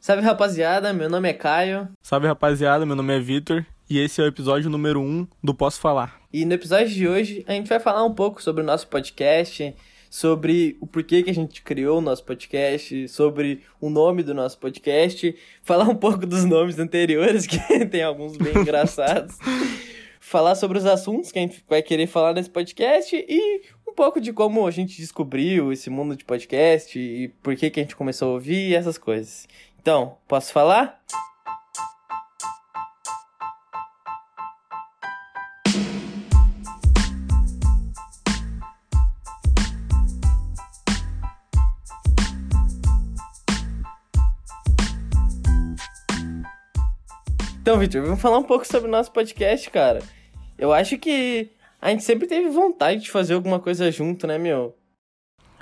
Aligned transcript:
Salve 0.00 0.22
rapaziada, 0.22 0.94
meu 0.94 1.10
nome 1.10 1.28
é 1.28 1.34
Caio. 1.34 1.86
Salve 2.00 2.26
rapaziada, 2.26 2.86
meu 2.86 2.96
nome 2.96 3.14
é 3.14 3.20
Vitor 3.20 3.66
e 3.88 3.98
esse 3.98 4.18
é 4.18 4.24
o 4.24 4.26
episódio 4.26 4.70
número 4.70 4.98
1 4.98 5.04
um 5.04 5.28
do 5.44 5.54
Posso 5.54 5.78
Falar. 5.78 6.22
E 6.32 6.46
no 6.46 6.54
episódio 6.54 6.88
de 6.88 7.06
hoje 7.06 7.44
a 7.46 7.52
gente 7.52 7.68
vai 7.68 7.78
falar 7.78 8.02
um 8.02 8.14
pouco 8.14 8.42
sobre 8.42 8.62
o 8.62 8.64
nosso 8.64 8.88
podcast, 8.88 9.74
sobre 10.08 10.78
o 10.80 10.86
porquê 10.86 11.22
que 11.22 11.28
a 11.28 11.34
gente 11.34 11.60
criou 11.60 11.98
o 11.98 12.00
nosso 12.00 12.24
podcast, 12.24 13.08
sobre 13.08 13.60
o 13.78 13.90
nome 13.90 14.22
do 14.22 14.32
nosso 14.32 14.58
podcast, 14.58 15.36
falar 15.62 15.84
um 15.84 15.94
pouco 15.94 16.24
dos 16.26 16.46
nomes 16.46 16.78
anteriores, 16.78 17.44
que 17.46 17.84
tem 17.84 18.02
alguns 18.02 18.38
bem 18.38 18.56
engraçados, 18.56 19.36
falar 20.18 20.54
sobre 20.54 20.78
os 20.78 20.86
assuntos 20.86 21.30
que 21.30 21.38
a 21.38 21.42
gente 21.42 21.62
vai 21.68 21.82
querer 21.82 22.06
falar 22.06 22.32
nesse 22.32 22.48
podcast 22.48 23.14
e 23.14 23.60
um 23.90 23.92
pouco 23.92 24.20
de 24.20 24.32
como 24.32 24.66
a 24.66 24.70
gente 24.70 24.96
descobriu 24.96 25.72
esse 25.72 25.90
mundo 25.90 26.16
de 26.16 26.24
podcast 26.24 26.98
e 26.98 27.28
por 27.42 27.56
que, 27.56 27.68
que 27.68 27.80
a 27.80 27.82
gente 27.82 27.96
começou 27.96 28.30
a 28.30 28.34
ouvir 28.34 28.70
e 28.70 28.74
essas 28.74 28.96
coisas. 28.96 29.48
Então, 29.80 30.18
posso 30.28 30.52
falar? 30.52 31.00
Então, 47.62 47.78
Victor, 47.78 48.02
vamos 48.02 48.20
falar 48.20 48.36
um 48.36 48.42
pouco 48.42 48.66
sobre 48.66 48.86
o 48.86 48.90
nosso 48.90 49.10
podcast, 49.10 49.70
cara. 49.70 50.00
Eu 50.58 50.74
acho 50.74 50.98
que 50.98 51.52
a 51.80 51.88
gente 51.88 52.04
sempre 52.04 52.26
teve 52.26 52.50
vontade 52.50 53.00
de 53.00 53.10
fazer 53.10 53.32
alguma 53.32 53.58
coisa 53.58 53.90
junto, 53.90 54.26
né, 54.26 54.36
meu? 54.36 54.76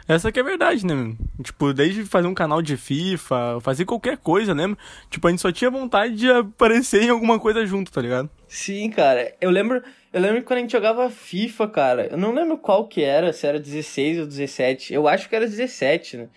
Essa 0.08 0.32
que 0.32 0.40
é 0.40 0.42
verdade, 0.42 0.84
né? 0.84 1.16
Tipo, 1.42 1.72
desde 1.72 2.04
fazer 2.04 2.26
um 2.26 2.34
canal 2.34 2.60
de 2.60 2.76
FIFA, 2.76 3.60
fazer 3.60 3.84
qualquer 3.84 4.16
coisa, 4.16 4.54
né? 4.54 4.76
Tipo, 5.08 5.28
a 5.28 5.30
gente 5.30 5.40
só 5.40 5.52
tinha 5.52 5.70
vontade 5.70 6.16
de 6.16 6.28
aparecer 6.30 7.02
em 7.04 7.10
alguma 7.10 7.38
coisa 7.38 7.64
junto, 7.64 7.92
tá 7.92 8.00
ligado? 8.02 8.28
Sim, 8.48 8.90
cara. 8.90 9.34
Eu 9.40 9.50
lembro, 9.50 9.82
eu 10.12 10.20
lembro 10.20 10.42
quando 10.42 10.58
a 10.58 10.62
gente 10.62 10.72
jogava 10.72 11.08
FIFA, 11.08 11.68
cara, 11.68 12.08
eu 12.10 12.16
não 12.16 12.32
lembro 12.32 12.58
qual 12.58 12.88
que 12.88 13.02
era, 13.02 13.32
se 13.32 13.46
era 13.46 13.60
16 13.60 14.18
ou 14.20 14.26
17. 14.26 14.92
Eu 14.92 15.06
acho 15.06 15.28
que 15.28 15.36
era 15.36 15.46
17, 15.46 16.16
né? 16.16 16.28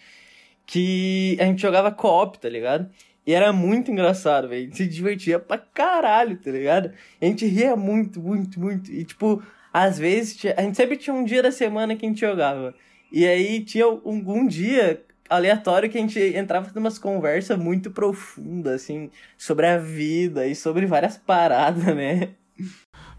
Que 0.66 1.36
a 1.40 1.46
gente 1.46 1.62
jogava 1.62 1.92
co-op, 1.92 2.38
tá 2.38 2.48
ligado? 2.48 2.88
E 3.26 3.34
era 3.34 3.52
muito 3.52 3.92
engraçado, 3.92 4.48
velho. 4.48 4.62
A 4.62 4.66
gente 4.66 4.78
se 4.78 4.88
divertia 4.88 5.40
pra 5.40 5.58
caralho, 5.58 6.38
tá 6.38 6.52
ligado? 6.52 6.92
A 7.20 7.26
gente 7.26 7.46
ria 7.46 7.76
muito, 7.76 8.20
muito, 8.20 8.60
muito. 8.60 8.92
E, 8.92 9.04
tipo, 9.04 9.42
às 9.74 9.98
vezes, 9.98 10.40
a 10.58 10.62
gente 10.62 10.76
sempre 10.76 10.98
tinha 10.98 11.14
um 11.14 11.24
dia 11.24 11.42
da 11.42 11.52
semana 11.52 11.96
que 11.96 12.06
a 12.06 12.10
gente 12.10 12.20
jogava. 12.22 12.74
E 13.12 13.26
aí 13.26 13.64
tinha 13.64 13.86
algum 13.86 14.48
dia 14.48 15.04
aleatório 15.30 15.90
que 15.90 15.98
a 15.98 16.02
gente 16.02 16.20
entrava 16.20 16.72
umas 16.78 17.00
conversas 17.00 17.58
muito 17.58 17.92
profundas, 17.92 18.82
assim, 18.82 19.10
sobre 19.38 19.66
a 19.66 19.78
vida 19.78 20.46
e 20.46 20.56
sobre 20.56 20.86
várias 20.86 21.18
paradas, 21.18 21.96
né? 21.96 22.30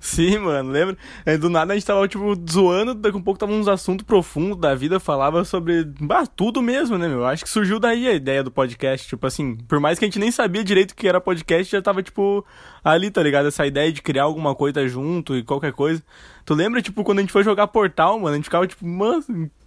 Sim, 0.02 0.38
mano, 0.38 0.68
lembra? 0.72 0.98
É, 1.24 1.38
do 1.38 1.48
nada 1.48 1.72
a 1.72 1.76
gente 1.76 1.86
tava, 1.86 2.08
tipo, 2.08 2.34
zoando, 2.50 2.92
daqui 2.92 3.16
a 3.16 3.18
um 3.20 3.22
pouco 3.22 3.38
tava 3.38 3.52
uns 3.52 3.68
assuntos 3.68 4.04
profundos 4.04 4.58
da 4.58 4.74
vida, 4.74 4.98
falava 4.98 5.44
sobre 5.44 5.84
bah, 6.00 6.26
tudo 6.26 6.60
mesmo, 6.60 6.98
né, 6.98 7.06
meu? 7.06 7.24
Acho 7.24 7.44
que 7.44 7.48
surgiu 7.48 7.78
daí 7.78 8.08
a 8.08 8.12
ideia 8.12 8.42
do 8.42 8.50
podcast, 8.50 9.06
tipo 9.06 9.24
assim, 9.24 9.56
por 9.56 9.78
mais 9.78 10.00
que 10.00 10.04
a 10.04 10.08
gente 10.08 10.18
nem 10.18 10.32
sabia 10.32 10.64
direito 10.64 10.90
o 10.90 10.96
que 10.96 11.06
era 11.06 11.20
podcast, 11.20 11.70
já 11.70 11.80
tava, 11.80 12.02
tipo, 12.02 12.44
ali, 12.82 13.12
tá 13.12 13.22
ligado? 13.22 13.46
Essa 13.46 13.64
ideia 13.64 13.92
de 13.92 14.02
criar 14.02 14.24
alguma 14.24 14.56
coisa 14.56 14.86
junto 14.88 15.36
e 15.36 15.44
qualquer 15.44 15.72
coisa. 15.72 16.02
Tu 16.44 16.52
lembra, 16.52 16.82
tipo, 16.82 17.04
quando 17.04 17.18
a 17.18 17.22
gente 17.22 17.32
foi 17.32 17.44
jogar 17.44 17.68
Portal, 17.68 18.18
mano, 18.18 18.34
a 18.34 18.36
gente 18.36 18.46
ficava, 18.46 18.66
tipo, 18.66 18.84
mano, 18.84 19.24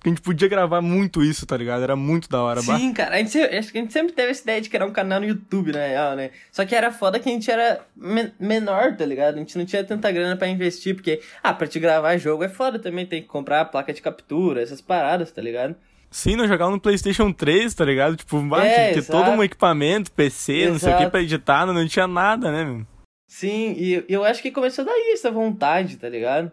a 0.10 0.12
gente 0.12 0.22
podia 0.22 0.48
gravar 0.48 0.82
muito 0.82 1.24
isso, 1.24 1.46
tá 1.46 1.56
ligado? 1.56 1.84
Era 1.84 1.96
muito 1.96 2.30
da 2.30 2.42
hora. 2.42 2.62
Sim, 2.62 2.90
bah. 2.90 2.96
cara, 2.96 3.16
a 3.16 3.18
gente, 3.20 3.38
acho 3.38 3.72
que 3.72 3.78
a 3.78 3.82
gente 3.82 3.94
sempre 3.94 4.14
teve 4.14 4.32
essa 4.32 4.44
ideia 4.44 4.62
de 4.62 4.70
criar 4.70 4.86
um 4.86 4.92
canal 4.92 5.20
no 5.20 5.26
YouTube, 5.26 5.72
na 5.72 5.86
real, 5.86 6.16
né? 6.16 6.32
Só 6.52 6.66
que 6.66 6.76
era 6.76 6.92
foda 6.92 7.20
que 7.20 7.30
a 7.30 7.32
gente 7.32 7.50
era 7.50 7.82
men 7.96 8.32
menor, 8.40 8.96
tá 8.96 9.06
ligado? 9.06 9.36
A 9.36 9.40
gente 9.40 9.58
não 9.58 9.66
tinha 9.66 9.84
tanta 9.84 10.12
grana 10.12 10.36
para 10.36 10.48
investir, 10.48 10.96
porque, 10.96 11.22
ah, 11.44 11.54
pra 11.54 11.68
te 11.68 11.80
gravar 11.80 12.18
jogo 12.18 12.44
é 12.44 12.50
foda 12.50 12.80
também, 12.80 13.06
tem 13.06 13.22
que 13.22 13.28
comprar 13.28 13.62
a 13.62 13.66
placa 13.66 13.94
de 13.94 14.02
captura, 14.02 14.62
essas 14.62 14.82
paradas, 14.82 15.32
tá 15.32 15.42
ligado? 15.42 15.76
Sim, 16.12 16.36
nós 16.36 16.48
jogava 16.48 16.72
no 16.72 16.80
PlayStation 16.80 17.32
3, 17.32 17.74
tá 17.74 17.84
ligado? 17.84 18.16
Tipo, 18.16 18.40
bah, 18.42 18.66
é, 18.66 18.74
tinha 18.74 18.88
que 18.88 18.94
ter 18.94 19.00
exato. 19.00 19.26
todo 19.26 19.38
um 19.38 19.44
equipamento, 19.44 20.12
PC, 20.12 20.54
exato. 20.54 20.72
não 20.72 20.80
sei 20.80 20.94
o 20.94 20.98
que 20.98 21.10
pra 21.10 21.22
editar, 21.22 21.66
não 21.66 21.88
tinha 21.88 22.08
nada, 22.08 22.52
né, 22.52 22.64
meu? 22.64 22.86
Sim, 23.28 23.76
e 23.78 24.06
eu 24.08 24.24
acho 24.24 24.42
que 24.42 24.52
começou 24.52 24.86
daí 24.86 25.12
essa 25.14 25.30
vontade, 25.30 25.98
tá 25.98 26.08
ligado? 26.08 26.52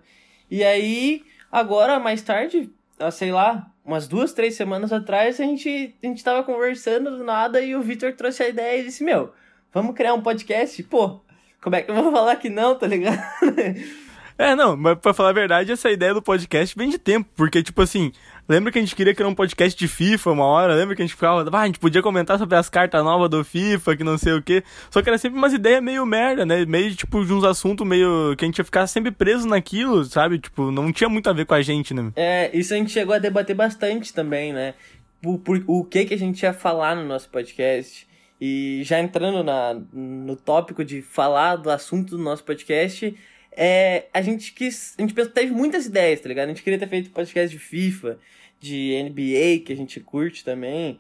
E 0.50 0.64
aí, 0.64 1.22
agora, 1.50 2.00
mais 2.00 2.22
tarde, 2.22 2.70
sei 3.10 3.32
lá, 3.32 3.66
umas 3.84 4.06
duas, 4.06 4.32
três 4.32 4.54
semanas 4.54 4.92
atrás, 4.92 5.41
a 5.41 5.44
gente, 5.44 5.94
a 6.03 6.06
gente 6.06 6.22
tava 6.22 6.42
conversando 6.44 7.16
do 7.16 7.25
nada 7.25 7.60
e 7.60 7.75
o 7.75 7.82
Victor 7.82 8.12
trouxe 8.14 8.42
a 8.42 8.48
ideia 8.48 8.80
e 8.80 8.84
disse, 8.84 9.03
meu, 9.03 9.32
vamos 9.72 9.94
criar 9.94 10.14
um 10.14 10.22
podcast? 10.22 10.82
Pô, 10.84 11.20
como 11.62 11.76
é 11.76 11.82
que 11.82 11.91
eu 11.91 11.94
vou 11.94 12.12
falar 12.12 12.36
que 12.36 12.48
não, 12.48 12.75
tá 12.75 12.86
ligado? 12.86 13.20
É, 14.38 14.56
não, 14.56 14.76
mas 14.76 14.98
pra 14.98 15.12
falar 15.12 15.28
a 15.28 15.34
verdade, 15.34 15.70
essa 15.70 15.91
ideia 15.91 16.14
do 16.14 16.22
podcast 16.22 16.76
vem 16.76 16.88
de 16.88 16.98
tempo, 16.98 17.28
porque, 17.36 17.62
tipo 17.62 17.81
assim, 17.82 18.10
lembra 18.48 18.72
que 18.72 18.78
a 18.78 18.82
gente 18.82 18.94
queria 18.94 19.14
criar 19.14 19.28
um 19.28 19.34
podcast 19.34 19.78
de 19.78 19.88
FIFA 19.88 20.32
uma 20.32 20.44
hora? 20.44 20.75
Lembra 20.75 20.94
que 20.94 21.03
a 21.03 21.06
gente 21.06 21.14
ficava, 21.14 21.48
ah, 21.50 21.60
a 21.60 21.66
gente 21.66 21.78
podia 21.78 22.03
comentar 22.03 22.38
sobre 22.38 22.56
as 22.56 22.69
cartas 22.69 23.03
novas 23.03 23.30
do 23.30 23.44
FIFA, 23.44 23.97
que 23.97 24.04
não 24.04 24.19
sei 24.19 24.32
o 24.34 24.42
quê. 24.42 24.62
Só 24.91 25.03
que 25.03 25.08
era 25.08 25.19
sempre 25.19 25.38
umas 25.38 25.53
ideias 25.53 25.82
meio 25.82 26.04
merda, 26.04 26.44
né? 26.44 26.64
Meio, 26.66 26.94
tipo, 26.94 27.25
de 27.25 27.32
uns 27.32 27.44
assuntos 27.44 27.86
meio 27.86 28.34
que 28.36 28.44
a 28.44 28.47
gente 28.47 28.58
ia 28.58 28.64
ficar 28.64 28.86
sempre 28.86 29.10
preso 29.10 29.47
naquilo, 29.47 30.04
sabe? 30.04 30.38
Tipo, 30.38 30.70
não 30.70 30.92
tinha 30.92 31.08
muito 31.08 31.28
a 31.28 31.32
ver 31.32 31.47
com 31.47 31.54
a 31.54 31.62
gente, 31.62 31.94
né? 31.94 32.12
É, 32.16 32.50
isso 32.52 32.75
a 32.75 32.76
gente 32.76 32.91
chegou 32.91 33.14
a 33.14 33.19
debater 33.19 33.56
bastante 33.56 34.12
também, 34.12 34.52
né? 34.52 34.75
O, 35.25 35.38
por, 35.38 35.62
o 35.66 35.84
que 35.84 36.04
que 36.04 36.14
a 36.14 36.19
gente 36.19 36.42
ia 36.42 36.52
falar 36.52 36.97
no 36.97 37.04
nosso 37.04 37.28
podcast. 37.28 38.06
E 38.41 38.82
já 38.84 38.98
entrando 38.98 39.44
na, 39.44 39.81
no 39.92 40.34
tópico 40.34 40.84
de 40.84 41.00
falar 41.00 41.54
do 41.54 41.70
assunto 41.70 42.16
do 42.16 42.22
nosso 42.22 42.42
podcast, 42.42 43.14
é, 43.56 44.06
a 44.12 44.22
gente 44.22 44.52
quis. 44.52 44.94
A 44.98 45.02
gente 45.02 45.14
teve 45.28 45.52
muitas 45.52 45.86
ideias, 45.86 46.20
tá 46.20 46.28
ligado? 46.28 46.46
A 46.46 46.48
gente 46.48 46.62
queria 46.62 46.78
ter 46.78 46.88
feito 46.88 47.10
podcast 47.10 47.54
de 47.54 47.62
FIFA, 47.62 48.18
de 48.60 49.02
NBA, 49.04 49.64
que 49.64 49.72
a 49.72 49.76
gente 49.76 50.00
curte 50.00 50.44
também, 50.44 50.98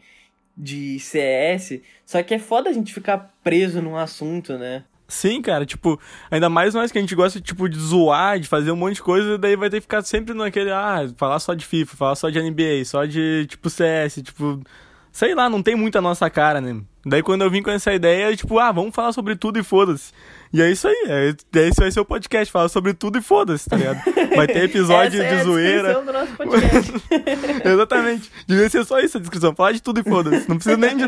de 0.56 0.98
CS. 0.98 1.80
Só 2.04 2.22
que 2.22 2.34
é 2.34 2.38
foda 2.38 2.70
a 2.70 2.72
gente 2.72 2.92
ficar 2.92 3.34
preso 3.42 3.80
num 3.80 3.96
assunto, 3.96 4.58
né? 4.58 4.84
Sim, 5.08 5.42
cara, 5.42 5.66
tipo, 5.66 6.00
ainda 6.30 6.48
mais 6.48 6.72
nós 6.72 6.90
que 6.90 6.96
a 6.96 7.00
gente 7.00 7.14
gosta, 7.14 7.38
tipo, 7.38 7.68
de 7.68 7.78
zoar, 7.78 8.40
de 8.40 8.48
fazer 8.48 8.70
um 8.70 8.76
monte 8.76 8.94
de 8.94 9.02
coisa, 9.02 9.36
daí 9.36 9.56
vai 9.56 9.68
ter 9.68 9.76
que 9.76 9.82
ficar 9.82 10.02
sempre 10.02 10.32
naquele, 10.32 10.70
ah, 10.70 11.06
falar 11.18 11.38
só 11.38 11.52
de 11.52 11.66
FIFA, 11.66 11.96
falar 11.96 12.14
só 12.14 12.30
de 12.30 12.40
NBA, 12.40 12.82
só 12.86 13.04
de, 13.04 13.46
tipo, 13.46 13.68
CS, 13.68 14.22
tipo, 14.22 14.62
sei 15.12 15.34
lá, 15.34 15.48
não 15.48 15.62
tem 15.62 15.76
muito 15.76 15.96
a 15.98 16.00
nossa 16.00 16.28
cara, 16.30 16.60
né? 16.60 16.80
Daí 17.04 17.22
quando 17.22 17.42
eu 17.42 17.50
vim 17.50 17.62
com 17.62 17.70
essa 17.70 17.92
ideia, 17.92 18.34
tipo, 18.36 18.58
ah, 18.58 18.72
vamos 18.72 18.94
falar 18.94 19.12
sobre 19.12 19.36
tudo 19.36 19.58
e 19.58 19.62
foda-se. 19.62 20.12
E 20.52 20.62
é 20.62 20.70
isso 20.70 20.86
aí, 20.86 21.04
é, 21.06 21.34
esse 21.60 21.80
vai 21.80 21.90
ser 21.90 22.00
o 22.00 22.04
podcast, 22.04 22.52
fala 22.52 22.68
sobre 22.68 22.94
tudo 22.94 23.18
e 23.18 23.22
foda-se, 23.22 23.68
tá 23.68 23.76
ligado? 23.76 24.00
Vai 24.36 24.46
ter 24.46 24.64
episódio 24.64 25.20
essa 25.20 25.28
de 25.28 25.36
é 25.36 25.40
a 25.40 25.44
zoeira. 25.44 26.00
Do 26.00 26.12
nosso 26.12 26.32
podcast. 26.32 26.92
Exatamente. 27.64 28.30
Devia 28.46 28.68
ser 28.70 28.84
só 28.84 29.00
isso 29.00 29.16
a 29.16 29.20
descrição, 29.20 29.54
falar 29.54 29.72
de 29.72 29.82
tudo 29.82 30.00
e 30.00 30.04
foda-se. 30.04 30.48
Não 30.48 30.56
precisa 30.56 30.76
nem 30.76 30.96
de 30.96 31.06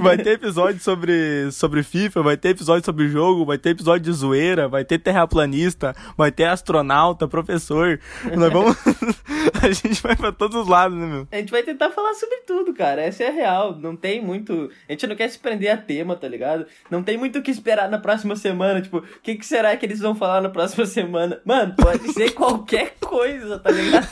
Vai 0.00 0.16
ter 0.16 0.30
episódio 0.30 0.80
sobre, 0.80 1.50
sobre 1.52 1.82
FIFA, 1.82 2.22
vai 2.22 2.36
ter 2.36 2.50
episódio 2.50 2.84
sobre 2.84 3.08
jogo, 3.08 3.44
vai 3.44 3.58
ter 3.58 3.70
episódio 3.70 4.00
de 4.00 4.12
zoeira, 4.12 4.68
vai 4.68 4.84
ter 4.84 4.98
terraplanista, 4.98 5.94
vai 6.16 6.32
ter 6.32 6.44
astronauta, 6.44 7.28
professor. 7.28 8.00
Nós 8.36 8.52
vamos. 8.52 8.76
a 9.62 9.70
gente 9.70 10.02
vai 10.02 10.16
pra 10.16 10.32
todos 10.32 10.62
os 10.62 10.68
lados, 10.68 10.96
né, 10.96 11.06
meu? 11.06 11.28
A 11.30 11.36
gente 11.36 11.50
vai 11.50 11.62
tentar 11.62 11.90
falar 11.90 12.14
sobre 12.14 12.36
tudo, 12.46 12.72
cara. 12.74 13.02
Essa 13.02 13.24
é 13.24 13.28
a 13.28 13.32
real. 13.32 13.76
Não 13.76 13.96
tem 13.96 14.22
muito. 14.22 14.70
A 14.88 14.92
gente 14.92 15.06
não 15.06 15.16
quer 15.16 15.28
se 15.28 15.38
prender 15.38 15.70
a 15.70 15.76
tema, 15.76 16.16
tá 16.16 16.28
ligado? 16.28 16.66
Não 16.90 17.02
tem 17.02 17.16
muito 17.16 17.38
o 17.38 17.42
que 17.42 17.50
esperar 17.50 17.88
na 17.88 17.98
próxima 17.98 18.36
semana. 18.36 18.80
Tipo, 18.80 18.98
o 18.98 19.04
que, 19.22 19.34
que 19.36 19.46
será 19.46 19.76
que 19.76 19.86
eles 19.86 20.00
vão 20.00 20.14
falar 20.14 20.40
na 20.40 20.48
próxima 20.48 20.86
semana? 20.86 21.40
Mano, 21.44 21.74
pode 21.76 22.12
ser 22.12 22.32
qualquer 22.34 22.94
coisa, 23.00 23.58
tá 23.58 23.70
ligado? 23.70 24.08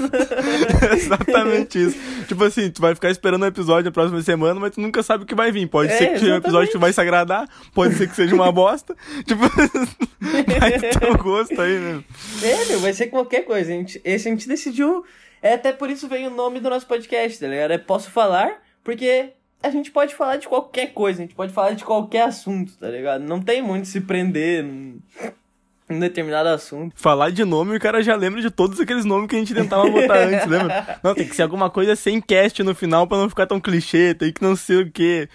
Exatamente 0.94 1.78
isso. 1.78 1.98
Tipo 2.26 2.44
assim, 2.44 2.70
tu 2.70 2.80
vai 2.80 2.94
ficar 2.94 3.10
esperando 3.10 3.42
o 3.42 3.46
episódio 3.46 3.86
na 3.86 3.90
próxima 3.90 4.22
semana, 4.22 4.58
mas 4.58 4.72
tu 4.72 4.80
nunca 4.80 5.02
sabe 5.02 5.24
o 5.24 5.26
que 5.26 5.31
vai 5.34 5.52
vir. 5.52 5.66
Pode 5.68 5.92
é, 5.92 5.96
ser 5.96 6.12
que 6.12 6.18
seja 6.18 6.34
um 6.34 6.36
episódio 6.36 6.70
que 6.70 6.78
vai 6.78 6.92
se 6.92 7.00
agradar, 7.00 7.48
pode 7.74 7.94
ser 7.94 8.08
que 8.08 8.14
seja 8.14 8.34
uma 8.34 8.50
bosta. 8.50 8.96
tipo, 9.26 9.42
vai 10.60 10.78
ter 10.78 11.10
o 11.10 11.18
gosto 11.18 11.60
aí, 11.60 11.78
né? 11.78 12.04
É, 12.42 12.64
meu, 12.66 12.80
vai 12.80 12.92
ser 12.92 13.08
qualquer 13.08 13.42
coisa. 13.42 13.72
A 13.72 13.74
gente, 13.74 14.00
esse 14.04 14.28
a 14.28 14.30
gente 14.30 14.48
decidiu. 14.48 15.04
É 15.40 15.54
até 15.54 15.72
por 15.72 15.90
isso 15.90 16.06
veio 16.06 16.30
o 16.30 16.34
nome 16.34 16.60
do 16.60 16.70
nosso 16.70 16.86
podcast, 16.86 17.40
tá 17.40 17.48
ligado? 17.48 17.72
É 17.72 17.78
Posso 17.78 18.10
Falar, 18.10 18.62
porque 18.84 19.32
a 19.62 19.70
gente 19.70 19.90
pode 19.90 20.14
falar 20.14 20.36
de 20.36 20.46
qualquer 20.48 20.92
coisa, 20.92 21.20
a 21.20 21.22
gente 21.24 21.34
pode 21.34 21.52
falar 21.52 21.72
de 21.72 21.84
qualquer 21.84 22.22
assunto, 22.22 22.76
tá 22.78 22.88
ligado? 22.88 23.22
Não 23.22 23.40
tem 23.40 23.62
muito 23.62 23.88
se 23.88 24.00
prender 24.00 24.62
num, 24.62 25.00
num 25.92 26.00
determinado 26.00 26.48
assunto. 26.48 26.94
Falar 26.96 27.30
de 27.30 27.44
nome, 27.44 27.76
o 27.76 27.80
cara 27.80 28.02
já 28.02 28.16
lembra 28.16 28.40
de 28.40 28.50
todos 28.50 28.80
aqueles 28.80 29.04
nomes 29.04 29.28
que 29.28 29.36
a 29.36 29.38
gente 29.38 29.54
tentava 29.54 29.88
botar 29.88 30.18
antes, 30.26 30.46
lembra? 30.46 30.98
Não, 31.02 31.14
tem 31.14 31.28
que 31.28 31.36
ser 31.36 31.42
alguma 31.42 31.70
coisa 31.70 31.94
sem 31.94 32.20
cast 32.20 32.62
no 32.62 32.74
final 32.74 33.06
pra 33.06 33.18
não 33.18 33.28
ficar 33.28 33.46
tão 33.46 33.60
clichê, 33.60 34.14
tem 34.14 34.32
que 34.32 34.42
não 34.42 34.56
ser 34.56 34.86
o 34.86 34.90
quê. 34.90 35.28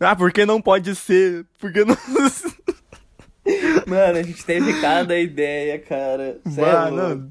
Ah, 0.00 0.14
porque 0.14 0.46
não 0.46 0.60
pode 0.60 0.94
ser? 0.94 1.44
Porque 1.58 1.84
não. 1.84 1.96
Mano, 3.86 4.18
a 4.18 4.22
gente 4.22 4.44
teve 4.44 4.80
cada 4.80 5.18
ideia, 5.18 5.78
cara. 5.78 6.38
Sério? 6.48 6.96
Não. 6.96 7.28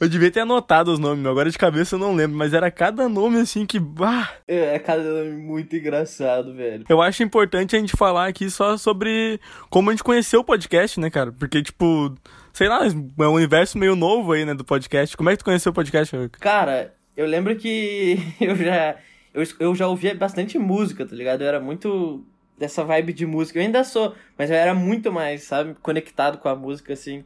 Eu 0.00 0.08
devia 0.08 0.30
ter 0.30 0.40
anotado 0.40 0.92
os 0.92 0.98
nomes, 0.98 1.26
agora 1.26 1.50
de 1.50 1.58
cabeça 1.58 1.96
eu 1.96 1.98
não 1.98 2.14
lembro, 2.14 2.36
mas 2.36 2.54
era 2.54 2.70
cada 2.70 3.08
nome 3.08 3.40
assim 3.40 3.66
que. 3.66 3.80
Bah. 3.80 4.32
É, 4.46 4.76
é 4.76 4.78
cada 4.78 5.02
nome 5.02 5.32
muito 5.32 5.74
engraçado, 5.74 6.54
velho. 6.54 6.84
Eu 6.88 7.02
acho 7.02 7.22
importante 7.24 7.74
a 7.74 7.80
gente 7.80 7.96
falar 7.96 8.28
aqui 8.28 8.48
só 8.48 8.76
sobre 8.76 9.40
como 9.68 9.90
a 9.90 9.92
gente 9.92 10.04
conheceu 10.04 10.40
o 10.40 10.44
podcast, 10.44 11.00
né, 11.00 11.10
cara? 11.10 11.32
Porque, 11.32 11.60
tipo, 11.60 12.14
sei 12.52 12.68
lá, 12.68 12.86
é 12.86 13.26
um 13.26 13.32
universo 13.32 13.76
meio 13.76 13.96
novo 13.96 14.32
aí, 14.32 14.44
né, 14.44 14.54
do 14.54 14.64
podcast. 14.64 15.16
Como 15.16 15.30
é 15.30 15.32
que 15.32 15.38
tu 15.38 15.44
conheceu 15.44 15.72
o 15.72 15.74
podcast, 15.74 16.14
Cara, 16.38 16.94
eu 17.16 17.26
lembro 17.26 17.56
que 17.56 18.18
eu 18.40 18.54
já. 18.54 18.96
Eu, 19.34 19.42
eu 19.58 19.74
já 19.74 19.88
ouvia 19.88 20.14
bastante 20.14 20.58
música, 20.58 21.04
tá 21.04 21.14
ligado? 21.14 21.42
Eu 21.42 21.48
era 21.48 21.60
muito 21.60 22.24
dessa 22.56 22.84
vibe 22.84 23.12
de 23.12 23.26
música. 23.26 23.58
Eu 23.58 23.64
ainda 23.64 23.82
sou, 23.82 24.14
mas 24.36 24.48
eu 24.48 24.56
era 24.56 24.74
muito 24.74 25.10
mais, 25.10 25.42
sabe, 25.42 25.74
conectado 25.82 26.38
com 26.38 26.48
a 26.48 26.54
música, 26.54 26.92
assim. 26.92 27.24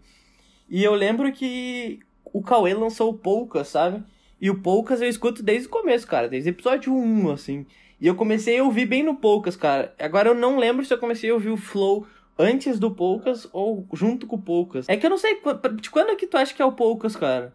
E 0.71 0.83
eu 0.83 0.95
lembro 0.95 1.31
que 1.33 2.01
o 2.33 2.43
Cauê 2.43 2.75
lançou 2.75 3.11
o 3.11 3.15
Poucas, 3.15 3.69
sabe? 3.69 4.03
E 4.41 4.51
o 4.51 4.61
Poucas 4.61 5.01
eu 5.01 5.09
escuto 5.09 5.43
desde 5.43 5.69
o 5.69 5.71
começo, 5.71 6.07
cara, 6.07 6.29
desde 6.29 6.51
o 6.51 6.53
episódio 6.53 6.93
1, 6.93 7.31
assim. 7.31 7.67
E 8.01 8.07
eu 8.07 8.15
comecei 8.15 8.59
a 8.59 8.65
ouvir 8.65 8.87
bem 8.87 9.03
no 9.03 9.15
Poucas, 9.15 9.55
cara. 9.55 9.95
Agora 9.99 10.31
eu 10.31 10.35
não 10.35 10.59
lembro 10.59 10.85
se 10.85 10.93
eu 10.93 10.99
comecei 10.99 11.31
a 11.31 11.35
ouvir 11.35 11.51
o 11.51 11.57
Flow 11.57 12.07
antes 12.39 12.79
do 12.79 12.91
Poucas 12.91 13.49
ou 13.53 13.87
junto 13.93 14.27
com 14.27 14.37
o 14.37 14.43
Poucas. 14.43 14.89
É 14.89 14.97
que 14.97 15.07
eu 15.07 15.11
não 15.11 15.19
sei, 15.19 15.39
de 15.81 15.91
quando 15.91 16.11
é 16.11 16.17
que 16.17 16.27
tu 16.27 16.37
acha 16.37 16.53
que 16.53 16.61
é 16.61 16.65
o 16.65 16.73
Poucas, 16.73 17.15
cara? 17.15 17.55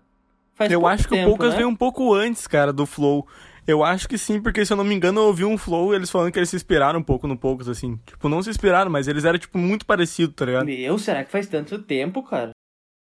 Faz 0.54 0.72
eu 0.72 0.88
acho 0.88 1.04
que 1.04 1.16
tempo, 1.16 1.28
o 1.28 1.30
Poucas 1.32 1.52
né? 1.52 1.58
veio 1.58 1.68
um 1.68 1.76
pouco 1.76 2.14
antes, 2.14 2.48
cara, 2.48 2.72
do 2.72 2.86
Flow. 2.86 3.28
Eu 3.68 3.84
acho 3.84 4.08
que 4.08 4.18
sim, 4.18 4.42
porque 4.42 4.66
se 4.66 4.72
eu 4.72 4.78
não 4.78 4.86
me 4.86 4.96
engano, 4.96 5.20
eu 5.20 5.26
ouvi 5.26 5.44
um 5.44 5.58
flow 5.58 5.94
eles 5.94 6.10
falando 6.10 6.32
que 6.32 6.40
eles 6.40 6.50
se 6.50 6.56
inspiraram 6.56 7.00
um 7.02 7.04
pouco 7.04 7.28
no 7.28 7.38
Poucas, 7.38 7.68
assim. 7.68 8.00
Tipo, 8.06 8.30
não 8.30 8.42
se 8.42 8.50
inspiraram, 8.50 8.90
mas 8.90 9.10
eles 9.10 9.26
eram, 9.26 9.38
tipo, 9.38 9.58
muito 9.58 9.86
parecidos, 9.86 10.34
tá 10.34 10.46
ligado? 10.46 10.66
Meu, 10.66 10.98
será 10.98 11.22
que 11.26 11.30
faz 11.30 11.48
tanto 11.48 11.78
tempo, 11.80 12.24
cara? 12.24 12.52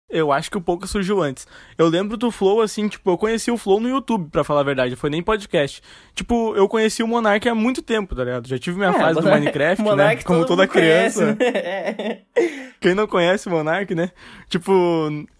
Eu 0.08 0.30
acho 0.30 0.50
que 0.50 0.56
o 0.56 0.60
Pouca 0.60 0.86
surgiu 0.86 1.20
antes. 1.20 1.48
Eu 1.76 1.88
lembro 1.88 2.16
do 2.16 2.30
Flow, 2.30 2.60
assim, 2.60 2.86
tipo, 2.88 3.10
eu 3.10 3.18
conheci 3.18 3.50
o 3.50 3.58
Flow 3.58 3.80
no 3.80 3.88
YouTube, 3.88 4.30
para 4.30 4.44
falar 4.44 4.60
a 4.60 4.64
verdade, 4.64 4.94
foi 4.94 5.10
nem 5.10 5.20
podcast. 5.20 5.82
Tipo, 6.14 6.54
eu 6.54 6.68
conheci 6.68 7.02
o 7.02 7.08
Monark 7.08 7.48
há 7.48 7.54
muito 7.54 7.82
tempo, 7.82 8.14
tá 8.14 8.22
ligado? 8.22 8.46
Já 8.46 8.56
tive 8.56 8.76
minha 8.76 8.90
é, 8.90 8.92
fase 8.92 9.20
do 9.20 9.28
Minecraft, 9.28 9.82
Monark 9.82 10.16
né? 10.16 10.22
Como 10.22 10.46
toda 10.46 10.66
criança. 10.68 11.34
Conhece, 11.34 11.94
né? 11.94 12.18
Quem 12.80 12.94
não 12.94 13.08
conhece 13.08 13.48
o 13.48 13.50
Monark, 13.50 13.94
né? 13.96 14.12
Tipo, 14.48 14.72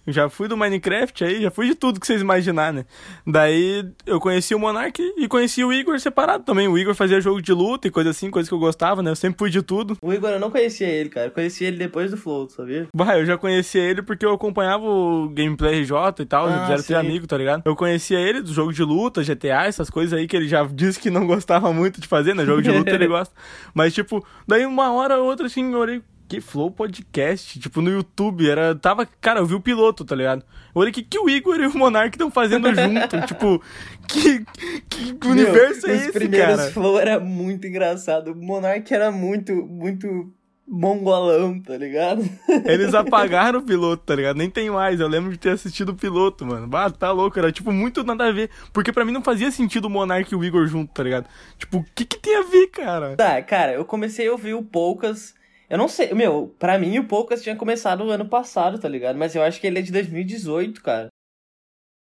já 0.07 0.29
fui 0.29 0.49
do 0.49 0.57
Minecraft 0.57 1.25
aí, 1.25 1.43
já 1.43 1.51
fui 1.51 1.67
de 1.69 1.75
tudo 1.75 1.99
que 2.01 2.07
vocês 2.07 2.21
imaginar, 2.21 2.73
né? 2.73 2.85
Daí 3.27 3.85
eu 4.05 4.21
conheci 4.21 4.55
o 4.55 4.59
Monark 4.59 5.01
e 5.17 5.29
conheci 5.29 5.65
o 5.65 5.73
Igor 5.73 5.99
separado 5.99 6.45
também. 6.45 6.69
O 6.69 6.79
Igor 6.79 6.95
fazia 6.95 7.21
jogo 7.21 7.43
de 7.43 7.53
luta 7.53 7.89
e 7.89 7.91
coisa 7.91 8.11
assim, 8.11 8.31
coisa 8.31 8.49
que 8.49 8.55
eu 8.55 8.59
gostava, 8.59 9.03
né? 9.03 9.11
Eu 9.11 9.17
sempre 9.17 9.39
fui 9.39 9.51
de 9.51 9.63
tudo. 9.63 9.97
O 10.01 10.13
Igor 10.13 10.31
eu 10.31 10.41
não 10.41 10.51
conhecia 10.51 10.87
ele, 10.87 11.09
cara. 11.09 11.27
Eu 11.27 11.31
conheci 11.31 11.65
ele 11.65 11.77
depois 11.77 12.11
do 12.11 12.17
Flow, 12.17 12.49
sabia? 12.49 12.89
Bah, 12.95 13.19
eu 13.19 13.27
já 13.27 13.37
conhecia 13.37 13.83
ele 13.83 14.03
porque 14.03 14.25
eu 14.25 14.33
acompanhava 14.33 14.85
o 14.85 15.29
Gameplay 15.29 15.81
RJ 15.83 15.97
e 16.21 16.25
tal, 16.25 16.47
ah, 16.47 16.67
já 16.67 16.75
era 16.75 16.83
ter 16.83 16.95
amigo, 16.95 17.27
tá 17.27 17.37
ligado? 17.37 17.63
Eu 17.65 17.75
conhecia 17.75 18.19
ele 18.19 18.41
do 18.41 18.53
jogo 18.53 18.73
de 18.73 18.83
luta, 18.83 19.23
GTA, 19.23 19.67
essas 19.67 19.91
coisas 19.91 20.19
aí 20.19 20.27
que 20.27 20.37
ele 20.37 20.49
já 20.49 20.65
disse 20.73 21.01
que 21.01 21.11
não 21.11 21.27
gostava 21.27 21.73
muito 21.73 22.01
de 22.01 22.07
fazer, 22.07 22.35
né? 22.35 22.45
Jogo 22.45 22.63
de 22.63 22.71
luta 22.71 22.91
ele 22.91 23.07
gosta. 23.09 23.35
Mas, 23.75 23.95
tipo, 23.95 24.25
daí 24.47 24.65
uma 24.65 24.93
hora 24.93 25.19
ou 25.19 25.27
outra, 25.27 25.47
assim, 25.47 25.73
eu 25.73 25.79
olhei, 25.79 26.03
que 26.29 26.41
Flow 26.41 26.71
Podcast, 26.71 27.59
tipo, 27.59 27.81
no 27.81 27.91
YouTube, 27.91 28.49
era, 28.49 28.75
tava, 28.75 29.07
cara, 29.07 29.41
eu 29.41 29.47
vi 29.47 29.55
o 29.55 29.61
piloto, 29.61 30.05
tá 30.05 30.15
ligado? 30.15 30.45
Eu 30.75 30.81
olhei 30.81 30.93
que, 30.93 31.03
que 31.03 31.19
o 31.19 31.29
Igor 31.29 31.61
e 31.61 31.67
o 31.67 31.79
Monark 31.79 32.15
estão 32.15 32.31
fazendo 32.31 32.69
junto, 32.75 33.21
tipo, 33.27 33.63
que, 34.09 34.45
que 34.89 35.29
universo 35.29 35.87
Meu, 35.87 35.97
é 35.97 35.99
esse, 35.99 36.07
cara? 36.07 36.09
Os 36.09 36.13
primeiros 36.13 36.73
Flow 36.73 36.99
era 36.99 37.21
muito 37.21 37.67
engraçado, 37.67 38.33
o 38.33 38.37
Monark 38.37 38.93
era 38.93 39.11
muito, 39.11 39.55
muito 39.55 40.33
mongolão, 40.69 41.61
tá 41.61 41.77
ligado? 41.77 42.29
Eles 42.67 42.93
apagaram 42.93 43.61
o 43.61 43.63
piloto, 43.63 44.03
tá 44.05 44.15
ligado? 44.17 44.37
Nem 44.37 44.51
tem 44.51 44.69
mais. 44.69 44.99
Eu 44.99 45.07
lembro 45.07 45.31
de 45.31 45.39
ter 45.39 45.51
assistido 45.51 45.91
o 45.91 45.95
piloto, 45.95 46.45
mano. 46.45 46.67
Bah, 46.67 46.91
tá 46.91 47.13
louco. 47.13 47.39
Era, 47.39 47.53
tipo, 47.53 47.71
muito 47.71 48.03
nada 48.03 48.27
a 48.27 48.33
ver. 48.33 48.51
Porque 48.73 48.93
para 48.93 49.05
mim 49.05 49.13
não 49.13 49.23
fazia 49.23 49.51
sentido 49.53 49.85
o 49.85 49.91
Monark 49.91 50.33
e 50.33 50.37
o 50.37 50.45
Igor 50.45 50.67
junto, 50.67 50.93
tá 50.93 51.05
ligado? 51.05 51.29
Tipo, 51.57 51.79
o 51.79 51.85
que 51.95 52.05
que 52.05 52.19
tem 52.19 52.37
a 52.37 52.43
ver, 52.43 52.67
cara? 52.69 53.17
Tá, 53.17 53.41
cara, 53.43 53.75
eu 53.75 53.85
comecei 53.85 54.27
a 54.27 54.33
ouvir 54.33 54.55
o 54.55 54.63
Poucas 54.63 55.36
eu 55.69 55.79
não 55.79 55.89
sei, 55.89 56.13
meu, 56.15 56.55
pra 56.59 56.79
mim 56.79 56.99
o 56.99 57.09
Poucas 57.09 57.43
tinha 57.43 57.57
começado 57.57 58.05
o 58.05 58.11
ano 58.11 58.29
passado, 58.29 58.79
tá 58.79 58.89
ligado? 58.89 59.17
Mas 59.17 59.35
eu 59.35 59.43
acho 59.43 59.61
que 59.61 59.67
ele 59.67 59.79
é 59.79 59.83
de 59.83 59.93
2018, 59.93 60.83
cara. 60.83 61.09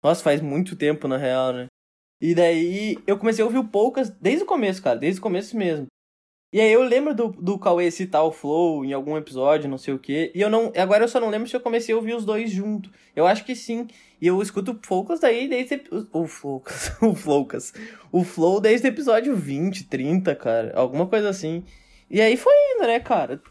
Nossa, 0.03 0.23
faz 0.23 0.41
muito 0.41 0.75
tempo, 0.75 1.07
na 1.07 1.17
real, 1.17 1.51
né? 1.53 1.67
E 2.21 2.35
daí 2.35 2.97
eu 3.07 3.17
comecei 3.17 3.41
a 3.41 3.45
ouvir 3.45 3.57
o 3.57 3.67
Poucas 3.67 4.09
desde 4.09 4.43
o 4.43 4.47
começo, 4.47 4.81
cara, 4.81 4.99
desde 4.99 5.19
o 5.19 5.23
começo 5.23 5.57
mesmo. 5.57 5.87
E 6.51 6.59
aí 6.59 6.73
eu 6.73 6.81
lembro 6.81 7.13
do, 7.13 7.27
do 7.27 7.59
Cauê 7.59 7.91
citar 7.91 8.23
o 8.23 8.31
Flow 8.31 8.83
em 8.83 8.91
algum 8.91 9.15
episódio, 9.15 9.69
não 9.69 9.77
sei 9.77 9.93
o 9.93 9.99
quê. 9.99 10.31
E 10.33 10.41
eu 10.41 10.49
não. 10.49 10.73
Agora 10.75 11.03
eu 11.03 11.07
só 11.07 11.19
não 11.19 11.29
lembro 11.29 11.47
se 11.47 11.55
eu 11.55 11.61
comecei 11.61 11.93
a 11.93 11.97
ouvir 11.97 12.15
os 12.15 12.25
dois 12.25 12.49
junto. 12.49 12.89
Eu 13.15 13.27
acho 13.27 13.45
que 13.45 13.55
sim. 13.55 13.87
E 14.19 14.25
eu 14.25 14.41
escuto 14.41 14.71
o 14.71 14.79
Focus 14.81 15.19
daí 15.19 15.47
desde. 15.47 15.83
O 16.11 16.25
Focus. 16.25 16.91
o 17.01 17.13
Focus. 17.13 17.73
O 18.11 18.23
Flow 18.23 18.59
desde 18.59 18.87
o 18.87 18.89
episódio 18.89 19.35
20, 19.35 19.83
30, 19.83 20.35
cara. 20.35 20.73
Alguma 20.75 21.05
coisa 21.05 21.29
assim. 21.29 21.63
E 22.09 22.21
aí 22.21 22.35
foi 22.35 22.53
indo, 22.75 22.87
né, 22.87 22.99
cara? 22.99 23.41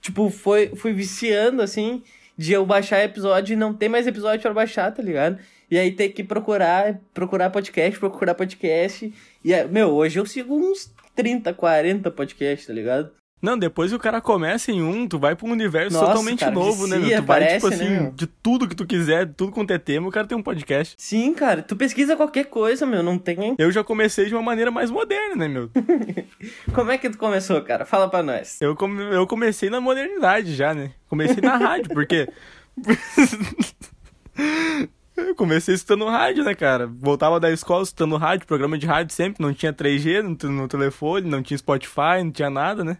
Tipo, 0.00 0.30
foi, 0.30 0.74
fui 0.74 0.92
viciando, 0.92 1.62
assim, 1.62 2.02
de 2.36 2.52
eu 2.52 2.64
baixar 2.64 3.04
episódio 3.04 3.52
e 3.52 3.56
não 3.56 3.74
ter 3.74 3.88
mais 3.88 4.06
episódio 4.06 4.40
para 4.40 4.54
baixar, 4.54 4.90
tá 4.92 5.02
ligado? 5.02 5.38
E 5.70 5.78
aí 5.78 5.92
ter 5.92 6.08
que 6.08 6.24
procurar, 6.24 6.98
procurar 7.14 7.50
podcast, 7.50 7.98
procurar 8.00 8.34
podcast. 8.34 9.12
E, 9.44 9.64
meu, 9.64 9.90
hoje 9.90 10.18
eu 10.18 10.26
sigo 10.26 10.56
uns 10.56 10.92
30, 11.14 11.52
40 11.54 12.10
podcasts, 12.10 12.66
tá 12.66 12.72
ligado? 12.72 13.12
Não, 13.42 13.58
depois 13.58 13.90
que 13.90 13.96
o 13.96 14.00
cara 14.00 14.20
começa 14.20 14.70
em 14.70 14.82
um, 14.82 15.08
tu 15.08 15.18
vai 15.18 15.34
pra 15.34 15.48
um 15.48 15.52
universo 15.52 15.94
Nossa, 15.94 16.08
totalmente 16.08 16.40
cara, 16.40 16.52
novo, 16.52 16.86
né? 16.86 16.98
Tu 17.16 17.22
vai, 17.22 17.54
tipo 17.54 17.68
assim, 17.68 17.88
né, 17.88 18.12
de 18.14 18.26
tudo 18.26 18.68
que 18.68 18.76
tu 18.76 18.86
quiser, 18.86 19.32
tudo 19.34 19.50
quanto 19.50 19.72
é 19.72 19.78
tema, 19.78 20.08
o 20.08 20.10
cara 20.10 20.26
tem 20.26 20.36
um 20.36 20.42
podcast. 20.42 20.94
Sim, 20.98 21.32
cara, 21.32 21.62
tu 21.62 21.74
pesquisa 21.74 22.16
qualquer 22.16 22.44
coisa, 22.44 22.84
meu, 22.84 23.02
não 23.02 23.16
tem. 23.18 23.54
Eu 23.58 23.72
já 23.72 23.82
comecei 23.82 24.26
de 24.26 24.34
uma 24.34 24.42
maneira 24.42 24.70
mais 24.70 24.90
moderna, 24.90 25.36
né, 25.36 25.48
meu? 25.48 25.70
Como 26.74 26.90
é 26.90 26.98
que 26.98 27.08
tu 27.08 27.16
começou, 27.16 27.62
cara? 27.62 27.86
Fala 27.86 28.08
pra 28.08 28.22
nós. 28.22 28.60
Eu, 28.60 28.76
come... 28.76 29.02
eu 29.02 29.26
comecei 29.26 29.70
na 29.70 29.80
modernidade 29.80 30.54
já, 30.54 30.74
né? 30.74 30.90
Comecei 31.08 31.42
na 31.42 31.56
rádio, 31.56 31.88
porque. 31.94 32.28
Eu 35.26 35.34
comecei 35.34 35.74
escutando 35.74 36.06
rádio, 36.06 36.44
né, 36.44 36.54
cara? 36.54 36.86
Voltava 36.86 37.38
da 37.38 37.50
escola 37.50 37.82
escutando 37.82 38.16
rádio, 38.16 38.46
programa 38.46 38.78
de 38.78 38.86
rádio 38.86 39.14
sempre, 39.14 39.42
não 39.42 39.52
tinha 39.52 39.72
3G 39.72 40.22
no, 40.22 40.50
no 40.50 40.68
telefone, 40.68 41.28
não 41.28 41.42
tinha 41.42 41.58
Spotify, 41.58 42.22
não 42.22 42.30
tinha 42.30 42.50
nada, 42.50 42.84
né? 42.84 42.98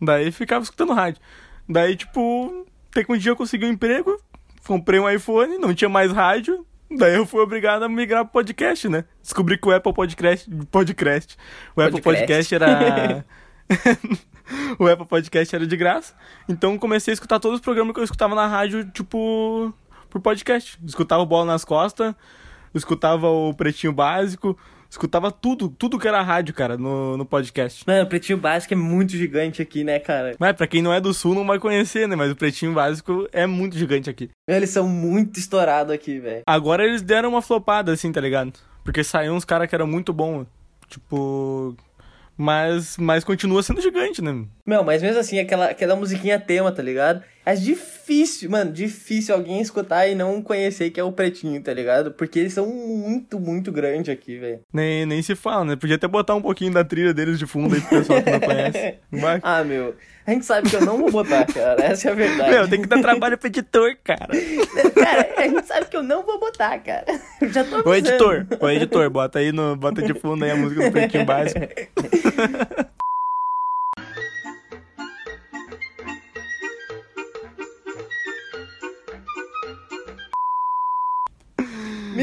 Daí 0.00 0.32
ficava 0.32 0.62
escutando 0.62 0.92
rádio. 0.92 1.20
Daí, 1.68 1.96
tipo, 1.96 2.66
até 2.90 3.04
que 3.04 3.12
um 3.12 3.16
dia 3.16 3.32
eu 3.32 3.36
consegui 3.36 3.64
um 3.64 3.70
emprego, 3.70 4.20
comprei 4.66 4.98
um 4.98 5.08
iPhone, 5.08 5.58
não 5.58 5.74
tinha 5.74 5.88
mais 5.88 6.12
rádio. 6.12 6.66
Daí 6.90 7.14
eu 7.14 7.24
fui 7.24 7.40
obrigado 7.40 7.84
a 7.84 7.88
migrar 7.88 8.24
pro 8.24 8.32
podcast, 8.32 8.88
né? 8.88 9.04
Descobri 9.22 9.56
que 9.56 9.66
o 9.66 9.72
Apple 9.72 9.94
Podcast. 9.94 10.50
Podcast. 10.70 11.36
O 11.74 11.80
Apple 11.80 12.02
Podcast 12.02 12.54
era. 12.54 13.24
o 14.78 14.86
Apple 14.86 15.06
Podcast 15.06 15.54
era 15.54 15.66
de 15.66 15.76
graça. 15.76 16.14
Então 16.48 16.78
comecei 16.78 17.12
a 17.12 17.14
escutar 17.14 17.40
todos 17.40 17.56
os 17.56 17.64
programas 17.64 17.94
que 17.94 18.00
eu 18.00 18.04
escutava 18.04 18.34
na 18.34 18.46
rádio, 18.46 18.90
tipo, 18.90 19.72
por 20.12 20.20
podcast. 20.20 20.78
Escutava 20.84 21.22
o 21.22 21.26
Bola 21.26 21.46
nas 21.46 21.64
Costas, 21.64 22.14
escutava 22.74 23.28
o 23.28 23.54
Pretinho 23.54 23.92
Básico, 23.92 24.56
escutava 24.90 25.32
tudo, 25.32 25.70
tudo 25.70 25.98
que 25.98 26.06
era 26.06 26.20
rádio, 26.20 26.52
cara, 26.54 26.76
no, 26.76 27.16
no 27.16 27.24
podcast. 27.24 27.82
Mano, 27.86 28.04
o 28.04 28.06
Pretinho 28.06 28.36
Básico 28.36 28.74
é 28.74 28.76
muito 28.76 29.12
gigante 29.12 29.62
aqui, 29.62 29.82
né, 29.82 29.98
cara? 29.98 30.36
Mas 30.38 30.52
pra 30.54 30.66
quem 30.66 30.82
não 30.82 30.92
é 30.92 31.00
do 31.00 31.14
Sul 31.14 31.34
não 31.34 31.46
vai 31.46 31.58
conhecer, 31.58 32.06
né? 32.06 32.14
Mas 32.14 32.30
o 32.30 32.36
Pretinho 32.36 32.74
Básico 32.74 33.26
é 33.32 33.46
muito 33.46 33.76
gigante 33.76 34.10
aqui. 34.10 34.28
Eles 34.46 34.68
são 34.70 34.86
muito 34.86 35.38
estourados 35.38 35.92
aqui, 35.92 36.20
velho. 36.20 36.42
Agora 36.46 36.84
eles 36.84 37.00
deram 37.00 37.30
uma 37.30 37.42
flopada, 37.42 37.90
assim, 37.92 38.12
tá 38.12 38.20
ligado? 38.20 38.52
Porque 38.84 39.02
saiu 39.02 39.32
uns 39.32 39.44
caras 39.44 39.68
que 39.68 39.74
eram 39.74 39.86
muito 39.86 40.12
bons. 40.12 40.46
Tipo, 40.88 41.74
mas, 42.36 42.98
mas 42.98 43.24
continua 43.24 43.62
sendo 43.62 43.80
gigante, 43.80 44.20
né? 44.20 44.44
Meu, 44.64 44.84
mas 44.84 45.02
mesmo 45.02 45.18
assim, 45.18 45.40
aquela, 45.40 45.66
aquela 45.66 45.96
musiquinha 45.96 46.38
tema, 46.38 46.70
tá 46.70 46.82
ligado? 46.82 47.22
É 47.44 47.54
difícil, 47.54 48.48
mano, 48.48 48.70
difícil 48.70 49.34
alguém 49.34 49.60
escutar 49.60 50.06
e 50.06 50.14
não 50.14 50.40
conhecer 50.40 50.90
que 50.90 51.00
é 51.00 51.02
o 51.04 51.10
Pretinho, 51.10 51.60
tá 51.60 51.74
ligado? 51.74 52.12
Porque 52.12 52.38
eles 52.38 52.52
são 52.52 52.68
muito, 52.68 53.40
muito 53.40 53.72
grandes 53.72 54.08
aqui, 54.08 54.38
velho. 54.38 54.60
Nem, 54.72 55.04
nem 55.04 55.20
se 55.20 55.34
fala, 55.34 55.64
né? 55.64 55.76
Podia 55.76 55.96
até 55.96 56.06
botar 56.06 56.36
um 56.36 56.42
pouquinho 56.42 56.72
da 56.72 56.84
trilha 56.84 57.12
deles 57.12 57.40
de 57.40 57.46
fundo 57.46 57.74
aí 57.74 57.80
pro 57.80 57.98
pessoal 57.98 58.22
que 58.22 58.30
não 58.30 58.40
conhece. 58.40 58.94
Mas... 59.10 59.40
Ah, 59.42 59.64
meu, 59.64 59.96
a 60.24 60.30
gente 60.30 60.46
sabe 60.46 60.70
que 60.70 60.76
eu 60.76 60.84
não 60.84 60.98
vou 60.98 61.10
botar, 61.10 61.44
cara. 61.46 61.82
Essa 61.82 62.10
é 62.10 62.12
a 62.12 62.14
verdade. 62.14 62.50
Meu, 62.50 62.68
tem 62.68 62.80
que 62.80 62.86
dar 62.86 63.00
trabalho 63.00 63.36
pro 63.36 63.48
editor, 63.48 63.96
cara. 64.04 64.28
cara, 64.94 65.28
a 65.36 65.42
gente 65.42 65.66
sabe 65.66 65.86
que 65.86 65.96
eu 65.96 66.02
não 66.04 66.22
vou 66.22 66.38
botar, 66.38 66.78
cara. 66.78 67.06
Eu 67.40 67.52
já 67.52 67.64
tô 67.64 67.76
avisando. 67.76 67.90
Ô, 67.90 67.94
editor, 67.94 68.46
ô, 68.60 68.70
editor, 68.70 69.10
bota 69.10 69.40
aí 69.40 69.50
no, 69.50 69.74
bota 69.74 70.00
de 70.00 70.14
fundo 70.14 70.44
aí 70.44 70.52
a 70.52 70.56
música 70.56 70.84
do 70.84 70.92
Pretinho 70.92 71.24
Básico. 71.24 71.58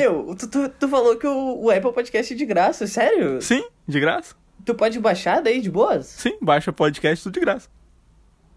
Meu, 0.10 0.36
tu, 0.36 0.48
tu, 0.50 0.70
tu 0.70 0.88
falou 0.88 1.16
que 1.16 1.28
o, 1.28 1.62
o, 1.62 1.70
Apple 1.70 1.94
Podcast 1.94 2.34
é 2.34 2.36
de 2.36 2.46
graça, 2.46 2.88
sério? 2.88 3.40
Sim, 3.42 3.64
de 3.88 4.00
graça. 4.00 4.36
Tu 4.66 4.74
pode 4.74 5.00
baixar 5.00 5.42
daí 5.42 5.62
de 5.62 5.70
boas? 5.70 6.08
Sim, 6.08 6.38
baixa 6.42 6.74
podcast 6.74 7.24
tudo 7.24 7.34
de 7.34 7.40
graça. 7.40 7.70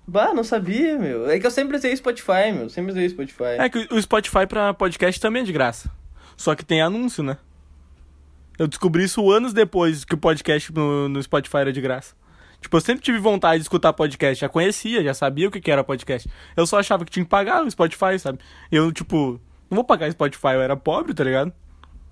Bah, 0.06 0.32
não 0.34 0.42
sabia, 0.42 0.98
meu. 0.98 1.30
É 1.30 1.38
que 1.38 1.46
eu 1.46 1.50
sempre 1.50 1.76
usei 1.76 1.94
Spotify, 1.94 2.52
meu. 2.52 2.68
Sempre 2.68 2.92
usei 2.92 3.08
Spotify. 3.08 3.56
É 3.58 3.68
que 3.68 3.86
o 3.90 4.02
Spotify 4.02 4.46
pra 4.48 4.74
podcast 4.74 5.20
também 5.20 5.42
é 5.42 5.44
de 5.44 5.52
graça. 5.52 5.90
Só 6.36 6.54
que 6.54 6.64
tem 6.64 6.80
anúncio, 6.80 7.22
né? 7.22 7.36
Eu 8.58 8.66
descobri 8.66 9.04
isso 9.04 9.30
anos 9.30 9.52
depois 9.52 10.04
que 10.04 10.14
o 10.14 10.18
podcast 10.18 10.72
no, 10.72 11.08
no 11.08 11.22
Spotify 11.22 11.58
era 11.58 11.72
de 11.72 11.80
graça. 11.80 12.14
Tipo, 12.60 12.76
eu 12.76 12.80
sempre 12.80 13.02
tive 13.02 13.18
vontade 13.18 13.58
de 13.58 13.62
escutar 13.62 13.92
podcast. 13.92 14.40
Já 14.40 14.48
conhecia, 14.48 15.04
já 15.04 15.14
sabia 15.14 15.48
o 15.48 15.50
que, 15.50 15.60
que 15.60 15.70
era 15.70 15.84
podcast. 15.84 16.28
Eu 16.56 16.66
só 16.66 16.78
achava 16.78 17.04
que 17.04 17.10
tinha 17.10 17.24
que 17.24 17.30
pagar 17.30 17.62
o 17.62 17.70
Spotify, 17.70 18.18
sabe? 18.18 18.38
Eu, 18.70 18.90
tipo, 18.90 19.40
não 19.72 19.76
vou 19.76 19.84
pagar 19.84 20.10
Spotify, 20.12 20.48
eu 20.48 20.60
era 20.60 20.76
pobre, 20.76 21.14
tá 21.14 21.24
ligado? 21.24 21.50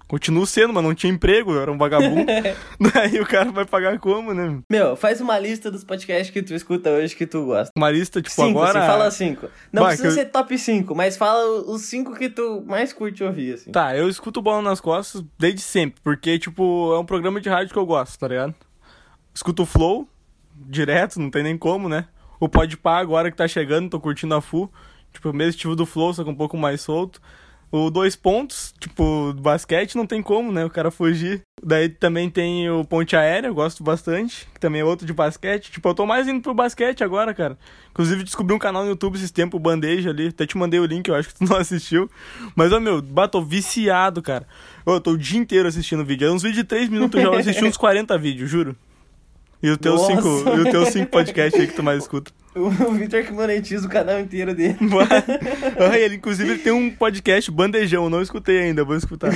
Continuo 0.08 0.44
sendo, 0.46 0.72
mas 0.72 0.82
não 0.82 0.94
tinha 0.94 1.12
emprego, 1.12 1.52
eu 1.52 1.60
era 1.60 1.70
um 1.70 1.76
vagabundo. 1.78 2.24
Daí 2.92 3.20
o 3.20 3.26
cara 3.26 3.52
vai 3.52 3.66
pagar 3.66 3.98
como, 4.00 4.32
né? 4.34 4.58
Meu, 4.68 4.96
faz 4.96 5.20
uma 5.20 5.38
lista 5.38 5.70
dos 5.70 5.84
podcasts 5.84 6.30
que 6.30 6.42
tu 6.42 6.54
escuta 6.54 6.90
hoje 6.90 7.14
que 7.14 7.26
tu 7.26 7.44
gosta. 7.44 7.70
Uma 7.76 7.90
lista, 7.90 8.20
tipo, 8.20 8.34
cinco, 8.34 8.58
agora. 8.58 8.78
Assim, 8.78 8.88
fala 8.88 9.10
cinco. 9.10 9.48
Não 9.70 9.84
precisa 9.84 10.08
eu- 10.08 10.12
ser 10.12 10.24
top 10.30 10.58
5, 10.58 10.94
mas 10.96 11.16
fala 11.18 11.44
os 11.70 11.82
cinco 11.82 12.16
que 12.16 12.28
tu 12.30 12.64
mais 12.66 12.92
curte 12.94 13.22
ouvir, 13.22 13.54
assim. 13.54 13.70
Tá, 13.70 13.94
eu 13.94 14.08
escuto 14.08 14.40
Bola 14.42 14.62
nas 14.62 14.80
Costas 14.80 15.22
desde 15.38 15.60
sempre, 15.60 16.00
porque, 16.02 16.38
tipo, 16.38 16.92
é 16.94 16.98
um 16.98 17.04
programa 17.04 17.40
de 17.40 17.48
rádio 17.50 17.72
que 17.72 17.78
eu 17.78 17.86
gosto, 17.86 18.18
tá 18.18 18.26
ligado? 18.26 18.54
Escuto 19.32 19.62
o 19.62 19.66
Flow, 19.66 20.08
direto, 20.56 21.20
não 21.20 21.30
tem 21.30 21.42
nem 21.42 21.56
como, 21.58 21.88
né? 21.88 22.06
O 22.40 22.48
Podpah 22.48 22.98
agora 22.98 23.30
que 23.30 23.36
tá 23.36 23.46
chegando, 23.46 23.90
tô 23.90 24.00
curtindo 24.00 24.34
a 24.34 24.40
full. 24.40 24.72
Tipo, 25.12 25.30
o 25.30 25.32
mesmo 25.32 25.50
estilo 25.50 25.76
do 25.76 25.86
Flow, 25.86 26.12
só 26.14 26.24
que 26.24 26.30
um 26.30 26.34
pouco 26.34 26.56
mais 26.56 26.80
solto. 26.80 27.20
O 27.72 27.88
Dois 27.88 28.16
Pontos, 28.16 28.74
tipo, 28.80 29.32
basquete 29.34 29.94
não 29.94 30.04
tem 30.04 30.20
como, 30.20 30.50
né? 30.50 30.64
O 30.64 30.70
cara 30.70 30.90
fugir. 30.90 31.42
Daí 31.62 31.88
também 31.88 32.28
tem 32.28 32.68
o 32.68 32.84
Ponte 32.84 33.14
Aérea, 33.14 33.46
eu 33.46 33.54
gosto 33.54 33.84
bastante, 33.84 34.48
que 34.52 34.58
também 34.58 34.80
é 34.80 34.84
outro 34.84 35.06
de 35.06 35.12
basquete. 35.12 35.70
Tipo, 35.70 35.88
eu 35.88 35.94
tô 35.94 36.04
mais 36.04 36.26
indo 36.26 36.40
pro 36.40 36.52
basquete 36.52 37.04
agora, 37.04 37.32
cara. 37.32 37.56
Inclusive, 37.90 38.24
descobri 38.24 38.54
um 38.54 38.58
canal 38.58 38.82
no 38.82 38.88
YouTube 38.88 39.14
esses 39.14 39.30
tempos, 39.30 39.56
o 39.56 39.62
Bandeja 39.62 40.10
ali. 40.10 40.28
Até 40.28 40.46
te 40.46 40.58
mandei 40.58 40.80
o 40.80 40.84
link, 40.84 41.06
eu 41.06 41.14
acho 41.14 41.28
que 41.28 41.34
tu 41.34 41.44
não 41.48 41.56
assistiu. 41.56 42.10
Mas, 42.56 42.72
ó, 42.72 42.80
meu, 42.80 43.00
bah, 43.00 43.28
tô 43.28 43.40
viciado, 43.40 44.20
cara. 44.20 44.48
Eu 44.84 45.00
tô 45.00 45.12
o 45.12 45.18
dia 45.18 45.38
inteiro 45.38 45.68
assistindo 45.68 46.04
vídeo. 46.04 46.26
É 46.26 46.32
uns 46.32 46.42
vídeos 46.42 46.62
de 46.62 46.64
3 46.64 46.88
minutos, 46.88 47.22
eu 47.22 47.32
já 47.32 47.38
assisti 47.38 47.64
uns 47.64 47.76
40 47.76 48.18
vídeos, 48.18 48.50
juro. 48.50 48.74
E 49.62 49.76
teus 49.76 50.00
Nossa. 50.00 50.16
5 50.16 50.28
e 50.28 50.60
os 50.60 50.70
teus 50.70 50.88
cinco 50.88 51.10
podcasts 51.10 51.60
aí 51.60 51.66
que 51.66 51.74
tu 51.74 51.82
mais 51.82 52.02
escuta. 52.02 52.32
O, 52.54 52.68
Victor 52.94 53.22
que 53.22 53.32
monetiza 53.32 53.86
o 53.86 53.90
canal 53.90 54.18
inteiro 54.18 54.52
dele. 54.54 54.76
Ah, 55.78 55.96
ele, 55.96 56.16
inclusive, 56.16 56.50
ele 56.50 56.58
tem 56.58 56.72
um 56.72 56.90
podcast 56.90 57.48
bandejão, 57.50 58.10
não 58.10 58.20
escutei 58.20 58.58
ainda, 58.60 58.84
vou 58.84 58.96
escutar. 58.96 59.30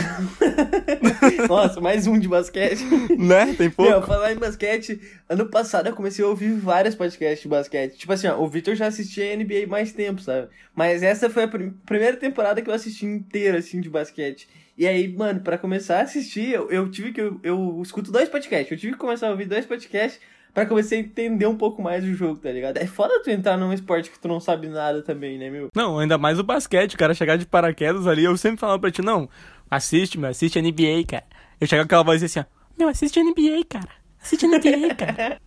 Nossa, 1.49 1.81
mais 1.81 2.07
um 2.07 2.19
de 2.19 2.27
basquete. 2.29 2.85
né? 3.17 3.55
Tem 3.57 3.71
pouco. 3.71 3.91
Meu, 3.91 4.03
falar 4.03 4.33
em 4.33 4.37
basquete, 4.37 5.01
ano 5.29 5.47
passado 5.47 5.89
eu 5.89 5.95
comecei 5.95 6.25
a 6.25 6.29
ouvir 6.29 6.53
vários 6.55 6.95
podcasts 6.95 7.41
de 7.43 7.49
basquete. 7.49 7.97
Tipo 7.97 8.13
assim, 8.13 8.27
ó, 8.27 8.37
o 8.39 8.49
Victor 8.49 8.75
já 8.75 8.87
assistia 8.89 9.37
NBA 9.37 9.67
mais 9.69 9.93
tempo, 9.93 10.21
sabe? 10.21 10.49
Mas 10.75 11.03
essa 11.03 11.31
foi 11.31 11.45
a 11.45 11.49
prim- 11.49 11.73
primeira 11.87 12.17
temporada 12.17 12.61
que 12.61 12.69
eu 12.69 12.75
assisti 12.75 13.07
inteira, 13.07 13.59
assim, 13.59 13.81
de 13.81 13.89
basquete. 13.89 14.49
E 14.77 14.87
aí, 14.89 15.07
mano, 15.09 15.41
pra 15.41 15.57
começar 15.57 15.99
a 15.99 16.03
assistir, 16.03 16.51
eu, 16.51 16.69
eu 16.69 16.91
tive 16.91 17.13
que. 17.13 17.21
Eu, 17.21 17.39
eu 17.45 17.81
escuto 17.83 18.11
dois 18.11 18.29
podcasts. 18.29 18.73
Eu 18.73 18.77
tive 18.79 18.93
que 18.95 18.99
começar 18.99 19.29
a 19.29 19.31
ouvir 19.31 19.47
dois 19.47 19.65
podcasts 19.65 20.21
pra 20.55 20.65
começar 20.65 20.95
a 20.95 20.99
entender 20.99 21.47
um 21.47 21.57
pouco 21.57 21.83
mais 21.83 22.05
o 22.05 22.15
jogo, 22.15 22.39
tá 22.39 22.51
ligado? 22.51 22.79
É 22.79 22.87
foda 22.87 23.21
tu 23.23 23.29
entrar 23.29 23.59
num 23.59 23.73
esporte 23.73 24.09
que 24.11 24.19
tu 24.19 24.29
não 24.29 24.39
sabe 24.39 24.69
nada 24.69 25.03
também, 25.03 25.37
né, 25.37 25.51
meu? 25.51 25.69
Não, 25.75 25.99
ainda 25.99 26.17
mais 26.17 26.39
o 26.39 26.45
basquete, 26.45 26.95
o 26.95 26.99
cara 26.99 27.13
chegar 27.13 27.37
de 27.37 27.45
paraquedas 27.45 28.07
ali, 28.07 28.25
eu 28.25 28.37
sempre 28.37 28.61
falava 28.61 28.79
pra 28.79 28.91
ti, 28.93 29.03
não, 29.03 29.29
assiste, 29.69 30.19
meu, 30.19 30.31
assiste 30.31 30.63
NBA, 30.63 31.05
cara. 31.09 31.25
Eu 31.61 31.67
chegava 31.67 31.85
com 31.85 31.89
aquela 31.89 32.05
voz 32.05 32.23
assim, 32.23 32.39
ó, 32.39 32.45
meu, 32.79 32.89
assiste 32.89 33.21
NBA, 33.21 33.65
cara. 33.69 34.04
Assiste 34.25 34.47
NBA, 34.47 34.95
cara. 34.97 35.39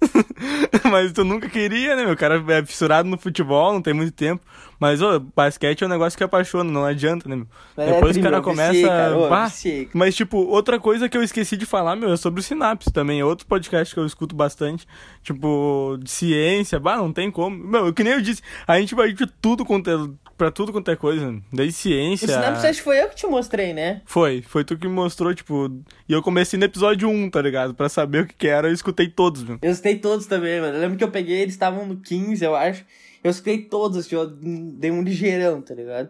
Mas 0.91 1.12
tu 1.12 1.24
nunca 1.24 1.50
queria, 1.50 1.96
né, 1.96 2.03
meu? 2.03 2.13
O 2.13 2.17
cara 2.17 2.43
é 2.50 2.63
fissurado 2.63 3.10
no 3.10 3.17
futebol, 3.17 3.74
não 3.74 3.81
tem 3.81 3.93
muito 3.93 4.12
tempo. 4.12 4.41
Mas, 4.79 5.01
ô, 5.01 5.19
basquete 5.36 5.81
é 5.84 5.88
um 5.88 5.89
negócio 5.89 6.15
que 6.15 6.24
apaixona, 6.24 6.72
não 6.72 6.86
adianta, 6.86 7.27
né, 7.27 7.36
meu? 7.38 7.48
Mas 7.75 7.88
Depois 7.88 8.15
é 8.15 8.19
o 8.19 8.24
cara 8.24 8.41
começa. 8.41 8.72
viciei, 8.74 8.88
cara. 8.88 9.17
Ô, 9.17 9.27
Bah, 9.29 9.46
viciei. 9.48 9.89
mas, 9.91 10.15
tipo, 10.15 10.38
outra 10.38 10.79
coisa 10.79 11.10
que 11.10 11.17
eu 11.17 11.24
esqueci 11.24 11.57
de 11.57 11.65
falar, 11.65 11.96
meu, 11.96 12.13
é 12.13 12.17
sobre 12.17 12.39
o 12.39 12.43
Sinapse 12.43 12.91
também. 12.93 13.19
É 13.19 13.25
outro 13.25 13.48
podcast 13.48 13.91
que 13.96 14.00
eu 14.00 14.05
escuto 14.05 14.36
bastante. 14.36 14.86
Tipo, 15.24 15.98
de 16.00 16.12
ciência. 16.12 16.79
Bah, 16.79 16.98
não 16.98 17.12
tem 17.12 17.31
como. 17.31 17.57
Meu, 17.57 17.91
que 17.91 18.03
nem 18.03 18.13
eu 18.13 18.22
disse, 18.22 18.43
a 18.67 18.79
gente 18.79 18.93
vai 18.93 19.12
de 19.12 19.25
tudo 19.41 19.65
quanto 19.65 19.89
é, 19.89 19.93
pra 20.38 20.51
tudo 20.51 20.72
quanto 20.72 20.91
é 20.91 20.96
coisa. 20.96 21.36
Desde 21.51 21.74
O 21.74 21.81
ciência. 21.81 22.27
Synapse 22.27 22.67
acho 22.67 22.77
que 22.77 22.84
foi 22.84 23.01
eu 23.01 23.10
que 23.10 23.15
te 23.15 23.25
mostrei, 23.25 23.74
né? 23.74 24.01
Foi, 24.05 24.43
foi 24.48 24.63
tu 24.63 24.77
que 24.77 24.88
me 24.88 24.93
mostrou, 24.93 25.34
tipo. 25.34 25.72
E 26.07 26.13
eu 26.13 26.22
comecei 26.22 26.60
no 26.60 26.65
episódio 26.65 27.10
1, 27.10 27.31
tá 27.31 27.41
ligado? 27.41 27.74
Pra 27.74 27.89
saber 27.89 28.24
o 28.24 28.27
que, 28.27 28.36
que 28.36 28.48
era, 28.48 28.66
eu 28.67 28.74
escutei 28.74 29.07
todos, 29.07 29.43
meu. 29.43 29.57
Eu 29.62 29.71
escutei 29.71 29.97
todos 29.97 30.25
também, 30.25 30.62
mano. 30.62 30.75
Eu 30.75 30.81
lembro 30.81 30.97
que 30.97 31.03
eu 31.03 31.12
peguei, 31.12 31.41
eles 31.41 31.53
estavam 31.53 31.86
no 31.86 31.97
15, 31.97 32.43
eu 32.43 32.55
acho. 32.55 32.86
Eu 33.24 33.31
escutei 33.31 33.63
todos, 33.63 33.97
assim, 33.97 34.15
eu 34.15 34.27
dei 34.27 34.91
um 34.91 35.01
ligeirão, 35.01 35.62
tá 35.62 35.74
ligado? 35.74 36.09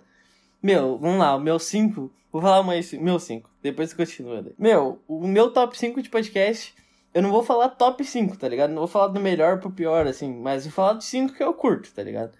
Meu, 0.62 0.98
vamos 0.98 1.20
lá, 1.20 1.36
o 1.36 1.40
meu 1.40 1.58
5. 1.60 2.12
Vou 2.32 2.42
falar 2.42 2.64
mais. 2.64 2.92
Meu 2.94 3.20
5. 3.20 3.50
Depois 3.64 3.94
continua. 3.94 4.42
né? 4.42 4.52
Meu, 4.58 5.02
o 5.08 5.28
meu 5.28 5.52
top 5.52 5.78
5 5.78 6.02
de 6.02 6.10
podcast. 6.10 6.74
Eu 7.14 7.22
não 7.22 7.32
vou 7.32 7.42
falar 7.44 7.70
top 7.70 8.04
5, 8.04 8.38
tá 8.38 8.48
ligado? 8.48 8.70
Não 8.70 8.80
vou 8.80 8.88
falar 8.88 9.08
do 9.08 9.20
melhor 9.20 9.60
pro 9.60 9.72
pior, 9.72 10.06
assim. 10.06 10.32
Mas 10.40 10.66
vou 10.66 10.72
falar 10.74 10.94
de 10.94 11.06
5 11.06 11.34
que 11.34 11.42
eu 11.44 11.54
curto, 11.54 11.92
tá 11.94 12.04
ligado? 12.04 12.32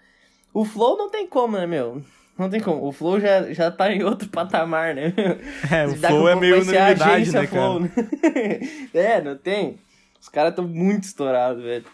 O 0.52 0.64
Flow 0.64 0.96
não 0.96 1.10
tem 1.10 1.26
como, 1.26 1.56
né, 1.56 1.66
meu? 1.66 2.02
Não 2.38 2.48
tem 2.48 2.60
como. 2.60 2.86
O 2.86 2.92
Flow 2.92 3.18
já, 3.18 3.52
já 3.52 3.70
tá 3.70 3.92
em 3.92 4.04
outro 4.04 4.28
patamar, 4.28 4.94
né? 4.94 5.12
É, 5.70 5.86
o 5.86 5.96
flow 5.96 6.28
é 6.28 6.36
meio 6.36 6.62
unanimidade, 6.62 7.32
né, 7.32 7.46
cara? 7.46 7.48
Flow, 7.48 7.80
né? 7.80 7.90
é, 8.94 9.20
não 9.20 9.36
tem? 9.36 9.78
Os 10.20 10.28
caras 10.28 10.54
tão 10.54 10.66
muito 10.66 11.04
estourados, 11.04 11.62
velho. 11.62 11.84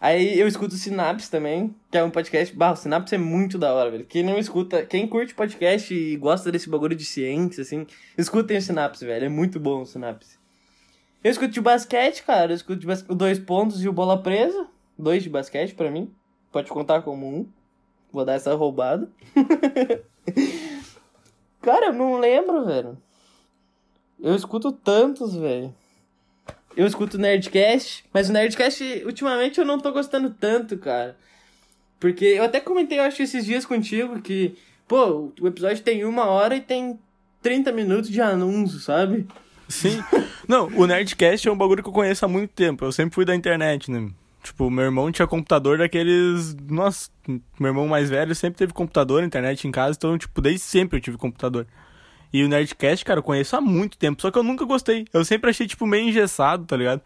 Aí 0.00 0.38
eu 0.38 0.46
escuto 0.46 0.74
o 0.74 0.78
Synapse 0.78 1.28
também, 1.28 1.74
que 1.90 1.98
é 1.98 2.04
um 2.04 2.10
podcast. 2.10 2.54
Bah, 2.54 2.72
o 2.72 2.76
Synapse 2.76 3.14
é 3.14 3.18
muito 3.18 3.58
da 3.58 3.74
hora, 3.74 3.90
velho. 3.90 4.04
Quem 4.04 4.22
não 4.22 4.38
escuta, 4.38 4.86
quem 4.86 5.08
curte 5.08 5.34
podcast 5.34 5.92
e 5.92 6.16
gosta 6.16 6.52
desse 6.52 6.70
bagulho 6.70 6.94
de 6.94 7.04
ciência, 7.04 7.62
assim, 7.62 7.84
escutem 8.16 8.58
o 8.58 8.62
Synapse, 8.62 9.04
velho. 9.04 9.26
É 9.26 9.28
muito 9.28 9.58
bom 9.58 9.82
o 9.82 9.86
Synapse. 9.86 10.38
Eu 11.22 11.32
escuto 11.32 11.52
de 11.52 11.60
basquete, 11.60 12.22
cara. 12.22 12.52
Eu 12.52 12.56
escuto 12.56 12.78
de 12.78 12.86
bas... 12.86 13.02
Dois 13.02 13.40
Pontos 13.40 13.82
e 13.82 13.88
o 13.88 13.92
Bola 13.92 14.22
Presa. 14.22 14.68
Dois 14.96 15.22
de 15.22 15.28
basquete 15.28 15.74
pra 15.74 15.90
mim. 15.90 16.12
Pode 16.52 16.70
contar 16.70 17.02
como 17.02 17.26
um. 17.26 17.48
Vou 18.12 18.24
dar 18.24 18.34
essa 18.34 18.54
roubada. 18.54 19.10
cara, 21.60 21.86
eu 21.86 21.92
não 21.92 22.18
lembro, 22.18 22.64
velho. 22.64 22.96
Eu 24.20 24.36
escuto 24.36 24.70
tantos, 24.70 25.34
velho. 25.34 25.74
Eu 26.78 26.86
escuto 26.86 27.18
Nerdcast, 27.18 28.04
mas 28.14 28.30
o 28.30 28.32
Nerdcast, 28.32 29.02
ultimamente, 29.04 29.58
eu 29.58 29.64
não 29.64 29.80
tô 29.80 29.90
gostando 29.90 30.30
tanto, 30.30 30.78
cara. 30.78 31.16
Porque 31.98 32.24
eu 32.24 32.44
até 32.44 32.60
comentei, 32.60 33.00
eu 33.00 33.02
acho, 33.02 33.20
esses 33.20 33.44
dias 33.44 33.66
contigo 33.66 34.22
que, 34.22 34.56
pô, 34.86 35.32
o 35.40 35.48
episódio 35.48 35.82
tem 35.82 36.04
uma 36.04 36.26
hora 36.26 36.54
e 36.54 36.60
tem 36.60 36.96
30 37.42 37.72
minutos 37.72 38.08
de 38.08 38.20
anúncio, 38.20 38.78
sabe? 38.78 39.26
Sim. 39.68 40.00
Não, 40.46 40.68
o 40.68 40.86
Nerdcast 40.86 41.48
é 41.48 41.50
um 41.50 41.56
bagulho 41.56 41.82
que 41.82 41.88
eu 41.88 41.92
conheço 41.92 42.24
há 42.24 42.28
muito 42.28 42.52
tempo. 42.52 42.84
Eu 42.84 42.92
sempre 42.92 43.12
fui 43.12 43.24
da 43.24 43.34
internet, 43.34 43.90
né? 43.90 44.08
Tipo, 44.40 44.70
meu 44.70 44.84
irmão 44.84 45.10
tinha 45.10 45.26
computador 45.26 45.78
daqueles. 45.78 46.54
Nossa, 46.70 47.10
meu 47.26 47.70
irmão 47.70 47.88
mais 47.88 48.08
velho 48.08 48.36
sempre 48.36 48.56
teve 48.56 48.72
computador, 48.72 49.24
internet 49.24 49.66
em 49.66 49.72
casa, 49.72 49.96
então, 49.98 50.16
tipo, 50.16 50.40
desde 50.40 50.60
sempre 50.60 50.98
eu 50.98 51.02
tive 51.02 51.18
computador. 51.18 51.66
E 52.32 52.42
o 52.44 52.48
Nerdcast, 52.48 53.04
cara, 53.04 53.18
eu 53.20 53.22
conheço 53.22 53.56
há 53.56 53.60
muito 53.60 53.96
tempo, 53.96 54.20
só 54.20 54.30
que 54.30 54.38
eu 54.38 54.42
nunca 54.42 54.64
gostei. 54.64 55.06
Eu 55.12 55.24
sempre 55.24 55.50
achei, 55.50 55.66
tipo, 55.66 55.86
meio 55.86 56.08
engessado, 56.08 56.64
tá 56.64 56.76
ligado? 56.76 57.00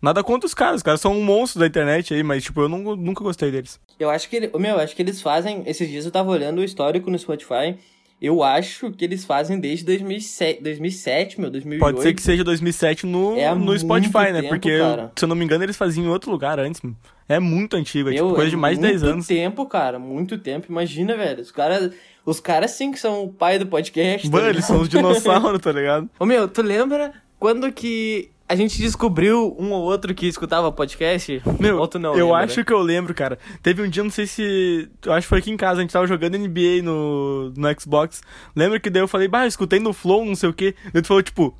Nada 0.00 0.22
contra 0.22 0.46
os 0.46 0.54
caras, 0.54 0.76
os 0.76 0.82
caras 0.82 1.00
são 1.00 1.12
um 1.12 1.24
monstro 1.24 1.58
da 1.60 1.66
internet 1.66 2.14
aí, 2.14 2.22
mas, 2.22 2.44
tipo, 2.44 2.60
eu 2.60 2.68
não, 2.68 2.94
nunca 2.94 3.24
gostei 3.24 3.50
deles. 3.50 3.80
Eu 3.98 4.10
acho 4.10 4.28
que, 4.28 4.36
ele- 4.36 4.50
meu, 4.58 4.76
eu 4.76 4.80
acho 4.80 4.94
que 4.94 5.02
eles 5.02 5.20
fazem. 5.20 5.62
Esses 5.66 5.88
dias 5.88 6.04
eu 6.04 6.10
tava 6.12 6.30
olhando 6.30 6.60
o 6.60 6.64
histórico 6.64 7.10
no 7.10 7.18
Spotify. 7.18 7.76
Eu 8.20 8.42
acho 8.42 8.90
que 8.92 9.04
eles 9.04 9.24
fazem 9.24 9.60
desde 9.60 9.84
2007, 9.84 10.60
2007 10.62 11.40
meu, 11.40 11.50
2008. 11.50 11.80
Pode 11.80 12.02
ser 12.02 12.12
que 12.14 12.20
seja 12.22 12.42
2007 12.42 13.06
no, 13.06 13.36
É 13.38 13.52
no 13.54 13.60
muito 13.60 13.80
Spotify, 13.80 14.32
né? 14.32 14.42
tempo, 14.42 14.48
Porque, 14.48 14.76
cara. 14.78 15.12
se 15.16 15.24
eu 15.24 15.28
não 15.28 15.36
me 15.36 15.44
engano, 15.44 15.62
eles 15.64 15.76
faziam 15.76 16.04
em 16.04 16.08
outro 16.08 16.30
lugar 16.30 16.58
antes. 16.58 16.80
mano. 16.82 16.96
É 17.28 17.38
muito 17.38 17.76
antigo, 17.76 18.08
é 18.08 18.12
Meu, 18.14 18.24
tipo 18.24 18.34
coisa 18.36 18.48
é 18.48 18.50
de 18.50 18.56
mais 18.56 18.76
de 18.76 18.82
10 18.82 19.02
Muito 19.02 19.12
anos. 19.14 19.26
tempo, 19.26 19.66
cara, 19.66 19.98
muito 19.98 20.36
tempo. 20.38 20.66
Imagina, 20.68 21.16
velho. 21.16 21.42
Os 21.42 21.50
caras, 21.52 21.92
os 22.28 22.40
caras 22.40 22.72
sim 22.72 22.92
que 22.92 22.98
são 22.98 23.24
o 23.24 23.32
pai 23.32 23.58
do 23.58 23.66
podcast. 23.66 24.28
tá 24.28 24.36
Mano, 24.36 24.48
eles 24.48 24.56
ligado? 24.56 24.68
são 24.68 24.80
os 24.82 24.88
dinossauros, 24.88 25.60
tá 25.62 25.72
ligado? 25.72 26.08
Ô 26.18 26.26
meu, 26.26 26.46
tu 26.46 26.60
lembra 26.62 27.12
quando 27.38 27.72
que 27.72 28.30
a 28.48 28.54
gente 28.54 28.78
descobriu 28.78 29.54
um 29.58 29.72
ou 29.72 29.82
outro 29.82 30.14
que 30.14 30.26
escutava 30.26 30.70
podcast? 30.72 31.42
Meu, 31.58 31.78
ou 31.78 31.88
tu 31.88 31.98
não 31.98 32.14
eu 32.16 32.26
lembra? 32.26 32.44
acho 32.44 32.64
que 32.64 32.72
eu 32.72 32.80
lembro, 32.80 33.14
cara. 33.14 33.38
Teve 33.62 33.82
um 33.82 33.88
dia, 33.88 34.02
não 34.02 34.10
sei 34.10 34.26
se. 34.26 34.88
Eu 35.04 35.12
acho 35.12 35.26
que 35.26 35.28
foi 35.28 35.38
aqui 35.38 35.50
em 35.50 35.56
casa, 35.56 35.78
a 35.78 35.82
gente 35.82 35.92
tava 35.92 36.06
jogando 36.06 36.38
NBA 36.38 36.82
no, 36.82 37.50
no 37.56 37.80
Xbox. 37.80 38.22
Lembra 38.54 38.78
que 38.80 38.90
daí 38.90 39.02
eu 39.02 39.08
falei, 39.08 39.28
bah, 39.28 39.44
eu 39.44 39.48
escutei 39.48 39.80
no 39.80 39.92
Flow, 39.92 40.24
não 40.24 40.34
sei 40.34 40.48
o 40.48 40.52
quê. 40.52 40.74
Daí 40.92 41.02
tu 41.02 41.08
falou, 41.08 41.22
tipo, 41.22 41.56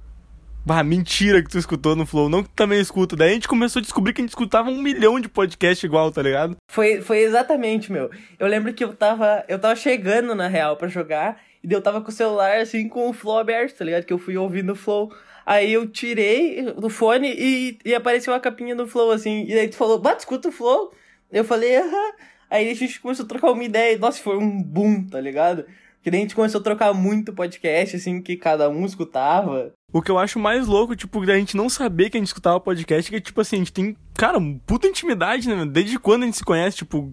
bah, 0.68 0.84
mentira 0.84 1.42
que 1.42 1.48
tu 1.48 1.56
escutou 1.56 1.96
no 1.96 2.04
Flow, 2.04 2.28
não 2.28 2.42
que 2.42 2.50
tu 2.50 2.54
também 2.54 2.78
escuta. 2.78 3.16
Daí 3.16 3.30
a 3.30 3.32
gente 3.32 3.48
começou 3.48 3.80
a 3.80 3.82
descobrir 3.82 4.12
que 4.12 4.20
a 4.20 4.22
gente 4.22 4.28
escutava 4.28 4.68
um 4.68 4.82
milhão 4.82 5.18
de 5.18 5.26
podcast 5.26 5.84
igual, 5.84 6.12
tá 6.12 6.20
ligado? 6.20 6.56
Foi, 6.70 7.00
foi 7.00 7.20
exatamente, 7.20 7.90
meu. 7.90 8.10
Eu 8.38 8.46
lembro 8.46 8.74
que 8.74 8.84
eu 8.84 8.92
tava, 8.92 9.42
eu 9.48 9.58
tava 9.58 9.74
chegando 9.74 10.34
na 10.34 10.46
real 10.46 10.76
pra 10.76 10.86
jogar 10.86 11.40
e 11.64 11.72
eu 11.72 11.80
tava 11.80 12.02
com 12.02 12.10
o 12.10 12.12
celular 12.12 12.58
assim 12.58 12.86
com 12.86 13.08
o 13.08 13.14
flow 13.14 13.38
aberto, 13.38 13.78
tá 13.78 13.84
ligado? 13.86 14.04
Que 14.04 14.12
eu 14.12 14.18
fui 14.18 14.36
ouvindo 14.36 14.72
o 14.72 14.76
flow. 14.76 15.10
Aí 15.46 15.72
eu 15.72 15.88
tirei 15.88 16.70
do 16.72 16.90
fone 16.90 17.34
e, 17.34 17.78
e 17.82 17.94
apareceu 17.94 18.34
a 18.34 18.40
capinha 18.40 18.76
do 18.76 18.86
flow 18.86 19.10
assim. 19.10 19.46
E 19.48 19.54
daí 19.54 19.68
tu 19.68 19.76
falou, 19.76 19.98
bate, 19.98 20.20
escuta 20.20 20.50
o 20.50 20.52
flow. 20.52 20.92
Eu 21.32 21.44
falei, 21.44 21.78
aham. 21.78 22.12
Aí 22.50 22.70
a 22.70 22.74
gente 22.74 23.00
começou 23.00 23.24
a 23.24 23.28
trocar 23.28 23.52
uma 23.52 23.64
ideia. 23.64 23.96
Nossa, 23.96 24.22
foi 24.22 24.36
um 24.36 24.62
boom, 24.62 25.02
tá 25.06 25.18
ligado? 25.18 25.64
Que 26.02 26.10
daí 26.10 26.20
a 26.20 26.22
gente 26.22 26.34
começou 26.34 26.60
a 26.60 26.64
trocar 26.64 26.94
muito 26.94 27.32
podcast, 27.32 27.96
assim, 27.96 28.22
que 28.22 28.36
cada 28.36 28.68
um 28.68 28.86
escutava. 28.86 29.72
O 29.92 30.00
que 30.00 30.10
eu 30.10 30.18
acho 30.18 30.38
mais 30.38 30.66
louco, 30.66 30.94
tipo, 30.94 31.24
da 31.26 31.36
gente 31.36 31.56
não 31.56 31.68
saber 31.68 32.10
que 32.10 32.16
a 32.16 32.20
gente 32.20 32.28
escutava 32.28 32.60
podcast, 32.60 33.10
que, 33.10 33.20
tipo 33.20 33.40
assim, 33.40 33.56
a 33.56 33.58
gente 33.60 33.72
tem, 33.72 33.96
cara, 34.14 34.38
puta 34.66 34.86
intimidade, 34.86 35.48
né? 35.48 35.66
Desde 35.66 35.98
quando 35.98 36.22
a 36.22 36.26
gente 36.26 36.36
se 36.36 36.44
conhece, 36.44 36.78
tipo. 36.78 37.12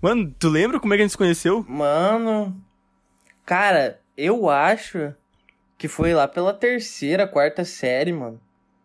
Mano, 0.00 0.32
tu 0.38 0.48
lembra 0.48 0.78
como 0.78 0.94
é 0.94 0.96
que 0.96 1.02
a 1.02 1.04
gente 1.06 1.12
se 1.12 1.18
conheceu? 1.18 1.64
Mano. 1.68 2.56
Cara, 3.44 3.98
eu 4.16 4.48
acho 4.48 5.14
que 5.76 5.88
foi 5.88 6.12
lá 6.12 6.28
pela 6.28 6.52
terceira, 6.52 7.26
quarta 7.26 7.64
série, 7.64 8.12
mano. 8.12 8.40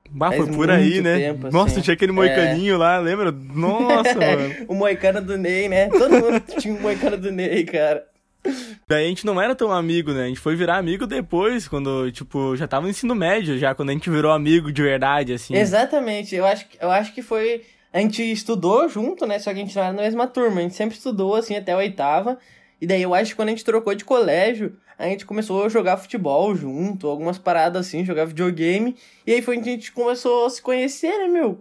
Bah, 0.10 0.32
foi 0.32 0.46
por 0.48 0.70
aí, 0.70 1.02
né? 1.02 1.18
Tempo, 1.18 1.52
Nossa, 1.52 1.74
assim. 1.74 1.82
tinha 1.82 1.96
aquele 1.96 2.12
moicaninho 2.12 2.76
é... 2.76 2.78
lá, 2.78 3.00
lembra? 3.00 3.32
Nossa, 3.32 4.14
mano. 4.16 4.66
o 4.68 4.76
moicano 4.76 5.22
do 5.22 5.38
Ney, 5.38 5.68
né? 5.68 5.90
Todo 5.90 6.12
mundo 6.12 6.40
tinha 6.60 6.74
um 6.74 6.80
moicano 6.80 7.18
do 7.18 7.32
Ney, 7.32 7.64
cara. 7.66 8.06
Daí 8.88 9.06
a 9.06 9.08
gente 9.08 9.26
não 9.26 9.42
era 9.42 9.56
tão 9.56 9.72
amigo, 9.72 10.12
né? 10.12 10.26
A 10.26 10.28
gente 10.28 10.40
foi 10.40 10.56
virar 10.56 10.78
amigo 10.78 11.08
depois, 11.08 11.68
quando, 11.68 12.12
tipo, 12.12 12.56
já 12.56 12.68
tava 12.68 12.84
no 12.84 12.90
ensino 12.90 13.16
médio, 13.16 13.58
já, 13.58 13.74
quando 13.74 13.90
a 13.90 13.94
gente 13.94 14.10
virou 14.10 14.32
amigo 14.32 14.72
de 14.72 14.82
verdade, 14.82 15.34
assim. 15.34 15.56
Exatamente. 15.56 16.36
Eu 16.36 16.46
acho, 16.46 16.66
eu 16.80 16.92
acho 16.92 17.14
que 17.14 17.22
foi. 17.22 17.64
A 17.92 18.00
gente 18.00 18.24
estudou 18.24 18.90
junto, 18.90 19.26
né? 19.26 19.40
Só 19.40 19.54
que 19.54 19.60
a 19.60 19.64
gente 19.64 19.76
não 19.76 19.84
era 19.84 19.94
na 19.94 20.02
mesma 20.02 20.28
turma. 20.28 20.60
A 20.60 20.64
gente 20.64 20.76
sempre 20.76 20.98
estudou, 20.98 21.36
assim, 21.36 21.56
até 21.56 21.74
a 21.74 21.78
oitava. 21.78 22.38
E 22.84 22.86
daí 22.86 23.02
eu 23.02 23.16
acho 23.16 23.32
que 23.32 23.38
quando 23.38 23.48
a 23.48 23.52
gente 23.52 23.64
trocou 23.64 23.96
de 23.96 24.04
colégio, 24.04 24.74
a 25.00 25.06
gente 25.06 25.26
começou 25.26 25.64
a 25.64 25.70
jogar 25.70 25.96
futebol 25.96 26.54
junto, 26.54 27.08
algumas 27.08 27.38
paradas 27.38 27.88
assim, 27.88 28.04
jogar 28.04 28.26
videogame. 28.26 28.98
E 29.26 29.32
aí 29.32 29.42
foi 29.42 29.58
onde 29.58 29.70
a 29.70 29.72
gente 29.72 29.90
começou 29.94 30.46
a 30.46 30.50
se 30.50 30.62
conhecer, 30.62 31.18
né, 31.18 31.30
meu? 31.30 31.58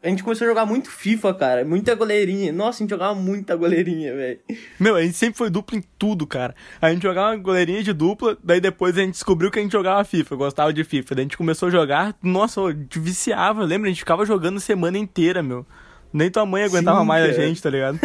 A 0.00 0.08
gente 0.08 0.22
começou 0.22 0.44
a 0.44 0.48
jogar 0.48 0.64
muito 0.66 0.88
FIFA, 0.88 1.34
cara. 1.34 1.64
Muita 1.64 1.92
goleirinha. 1.96 2.52
Nossa, 2.52 2.78
a 2.78 2.80
gente 2.84 2.90
jogava 2.90 3.16
muita 3.16 3.56
goleirinha, 3.56 4.14
velho. 4.14 4.38
Meu, 4.78 4.94
a 4.94 5.02
gente 5.02 5.16
sempre 5.16 5.36
foi 5.36 5.50
dupla 5.50 5.76
em 5.76 5.82
tudo, 5.98 6.24
cara. 6.24 6.54
A 6.80 6.92
gente 6.92 7.02
jogava 7.02 7.34
goleirinha 7.34 7.82
de 7.82 7.92
dupla, 7.92 8.38
daí 8.40 8.60
depois 8.60 8.96
a 8.96 9.00
gente 9.00 9.14
descobriu 9.14 9.50
que 9.50 9.58
a 9.58 9.62
gente 9.62 9.72
jogava 9.72 10.04
FIFA, 10.04 10.36
gostava 10.36 10.72
de 10.72 10.84
FIFA. 10.84 11.16
Daí 11.16 11.22
a 11.22 11.24
gente 11.24 11.36
começou 11.36 11.66
a 11.66 11.72
jogar, 11.72 12.16
nossa, 12.22 12.60
viciava, 12.92 13.64
lembra? 13.64 13.88
A 13.88 13.90
gente 13.90 14.02
ficava 14.02 14.24
jogando 14.24 14.60
semana 14.60 14.96
inteira, 14.96 15.42
meu. 15.42 15.66
Nem 16.12 16.30
tua 16.30 16.44
mãe 16.44 16.64
aguentava 16.64 17.00
Sim, 17.00 17.06
mais 17.06 17.26
cara. 17.30 17.42
a 17.42 17.46
gente, 17.46 17.62
tá 17.62 17.70
ligado? 17.70 17.98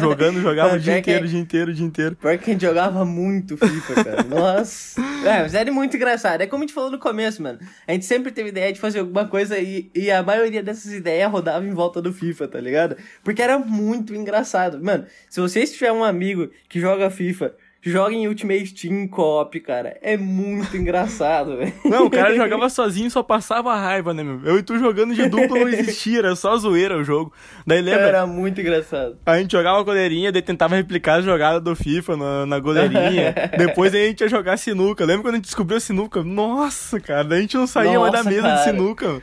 Jogando, 0.00 0.40
jogava 0.40 0.74
o 0.74 0.78
dia 0.78 0.98
inteiro, 0.98 1.24
o 1.24 1.28
dia 1.28 1.38
inteiro, 1.38 1.70
o 1.70 1.74
dia 1.74 1.86
inteiro. 1.86 2.16
Pior 2.16 2.36
que 2.36 2.50
a 2.50 2.52
gente 2.52 2.62
jogava 2.62 3.04
muito 3.04 3.56
FIFA, 3.56 4.04
cara. 4.04 4.22
Nossa. 4.28 5.00
É, 5.24 5.42
mas 5.42 5.54
era 5.54 5.70
muito 5.70 5.96
engraçado. 5.96 6.40
É 6.40 6.46
como 6.46 6.64
a 6.64 6.66
gente 6.66 6.74
falou 6.74 6.90
no 6.90 6.98
começo, 6.98 7.42
mano. 7.42 7.58
A 7.86 7.92
gente 7.92 8.04
sempre 8.06 8.32
teve 8.32 8.48
ideia 8.48 8.72
de 8.72 8.80
fazer 8.80 8.98
alguma 8.98 9.26
coisa 9.26 9.58
e, 9.58 9.90
e 9.94 10.10
a 10.10 10.22
maioria 10.22 10.62
dessas 10.62 10.92
ideias 10.92 11.30
rodava 11.30 11.64
em 11.64 11.72
volta 11.72 12.02
do 12.02 12.12
FIFA, 12.12 12.48
tá 12.48 12.60
ligado? 12.60 12.96
Porque 13.22 13.40
era 13.40 13.56
muito 13.58 14.14
engraçado. 14.14 14.82
Mano, 14.82 15.06
se 15.30 15.40
vocês 15.40 15.72
tiverem 15.72 15.96
um 15.96 16.04
amigo 16.04 16.50
que 16.68 16.80
joga 16.80 17.08
FIFA 17.08 17.54
Joga 17.84 18.14
em 18.14 18.26
Ultimate 18.26 18.72
Team 18.74 19.06
Co-op, 19.06 19.60
cara. 19.60 19.98
É 20.00 20.16
muito 20.16 20.74
engraçado, 20.76 21.56
velho. 21.58 21.72
Não, 21.84 22.06
o 22.06 22.10
cara 22.10 22.34
jogava 22.34 22.68
sozinho 22.70 23.10
só 23.10 23.22
passava 23.22 23.74
raiva, 23.76 24.14
né, 24.14 24.22
meu? 24.22 24.40
Eu 24.44 24.58
e 24.58 24.62
tu 24.62 24.78
jogando 24.78 25.14
de 25.14 25.28
dupla 25.28 25.58
não 25.58 25.68
existia, 25.68 26.20
era 26.20 26.34
só 26.34 26.56
zoeira 26.56 26.96
o 26.96 27.04
jogo. 27.04 27.32
Daí 27.66 27.82
lembra? 27.82 28.06
Era 28.06 28.26
muito 28.26 28.60
engraçado. 28.60 29.18
A 29.26 29.38
gente 29.38 29.52
jogava 29.52 29.82
goleirinha, 29.82 30.32
daí 30.32 30.40
tentava 30.42 30.74
replicar 30.76 31.16
a 31.16 31.22
jogada 31.22 31.60
do 31.60 31.76
FIFA 31.76 32.16
na, 32.16 32.46
na 32.46 32.58
goleirinha. 32.58 33.34
Depois 33.58 33.94
a 33.94 33.98
gente 33.98 34.22
ia 34.22 34.28
jogar 34.28 34.56
sinuca. 34.56 35.04
Lembra 35.04 35.24
quando 35.24 35.34
a 35.34 35.36
gente 35.36 35.46
descobriu 35.46 35.76
a 35.76 35.80
sinuca? 35.80 36.22
Nossa, 36.22 36.98
cara, 36.98 37.22
daí 37.22 37.38
a 37.38 37.42
gente 37.42 37.56
não 37.56 37.66
saía 37.66 37.98
Nossa, 37.98 38.10
mais 38.12 38.24
da 38.24 38.30
mesa 38.30 38.42
cara. 38.42 38.56
de 38.56 38.64
sinuca. 38.64 39.22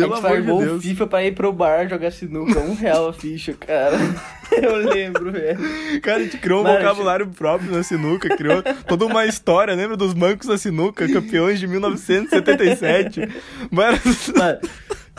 Pelo 0.00 0.14
a 0.14 0.16
gente 0.16 0.26
amor 0.26 0.60
de 0.60 0.64
Deus. 0.64 0.82
FIFA 0.82 1.06
pra 1.06 1.24
ir 1.24 1.34
pro 1.34 1.52
bar 1.52 1.88
jogar 1.88 2.10
sinuca. 2.10 2.60
Um 2.60 2.74
real 2.74 3.08
a 3.08 3.12
ficha, 3.12 3.52
cara. 3.54 3.96
Eu 4.52 4.76
lembro, 4.76 5.32
velho. 5.32 5.58
Cara, 6.00 6.18
a 6.18 6.22
gente 6.22 6.38
criou 6.38 6.60
um 6.60 6.62
Mano, 6.62 6.78
vocabulário 6.78 7.26
próprio 7.26 7.72
na 7.72 7.82
sinuca, 7.82 8.36
criou 8.36 8.62
toda 8.86 9.04
uma 9.04 9.26
história, 9.26 9.74
lembra 9.74 9.96
dos 9.96 10.14
mancos 10.14 10.46
da 10.46 10.56
sinuca, 10.56 11.08
campeões 11.08 11.58
de 11.58 11.66
1977. 11.66 13.20
Mano, 13.70 13.98
Mano 14.36 14.60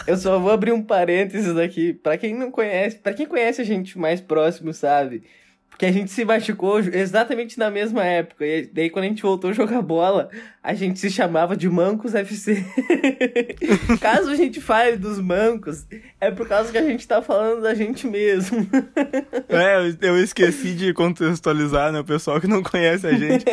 eu 0.05 0.17
só 0.17 0.37
vou 0.37 0.51
abrir 0.51 0.71
um 0.71 0.83
parênteses 0.83 1.57
aqui. 1.57 1.93
Pra 1.93 2.17
quem 2.17 2.35
não 2.35 2.51
conhece, 2.51 2.97
para 2.97 3.13
quem 3.13 3.25
conhece 3.25 3.61
a 3.61 3.65
gente 3.65 3.97
mais 3.97 4.21
próximo, 4.21 4.73
sabe? 4.73 5.23
Porque 5.69 5.85
a 5.85 5.91
gente 5.91 6.09
se 6.09 6.25
machucou 6.25 6.79
exatamente 6.79 7.59
na 7.59 7.69
mesma 7.69 8.03
época. 8.03 8.43
E 8.43 8.65
daí, 8.73 8.89
quando 8.89 9.05
a 9.05 9.07
gente 9.09 9.21
voltou 9.21 9.51
a 9.51 9.53
jogar 9.53 9.79
bola, 9.83 10.27
a 10.63 10.73
gente 10.73 10.97
se 10.97 11.07
chamava 11.11 11.55
de 11.55 11.69
Mancos 11.69 12.15
FC. 12.15 12.65
Caso 14.01 14.31
a 14.31 14.35
gente 14.35 14.59
fale 14.59 14.97
dos 14.97 15.19
Mancos, 15.19 15.85
é 16.19 16.31
por 16.31 16.47
causa 16.47 16.71
que 16.71 16.79
a 16.79 16.81
gente 16.81 17.07
tá 17.07 17.21
falando 17.21 17.61
da 17.61 17.75
gente 17.75 18.07
mesmo. 18.07 18.67
é, 19.49 19.77
eu 20.01 20.17
esqueci 20.17 20.73
de 20.73 20.93
contextualizar, 20.95 21.91
né? 21.91 21.99
O 21.99 22.05
pessoal 22.05 22.41
que 22.41 22.47
não 22.47 22.63
conhece 22.63 23.05
a 23.05 23.13
gente. 23.13 23.45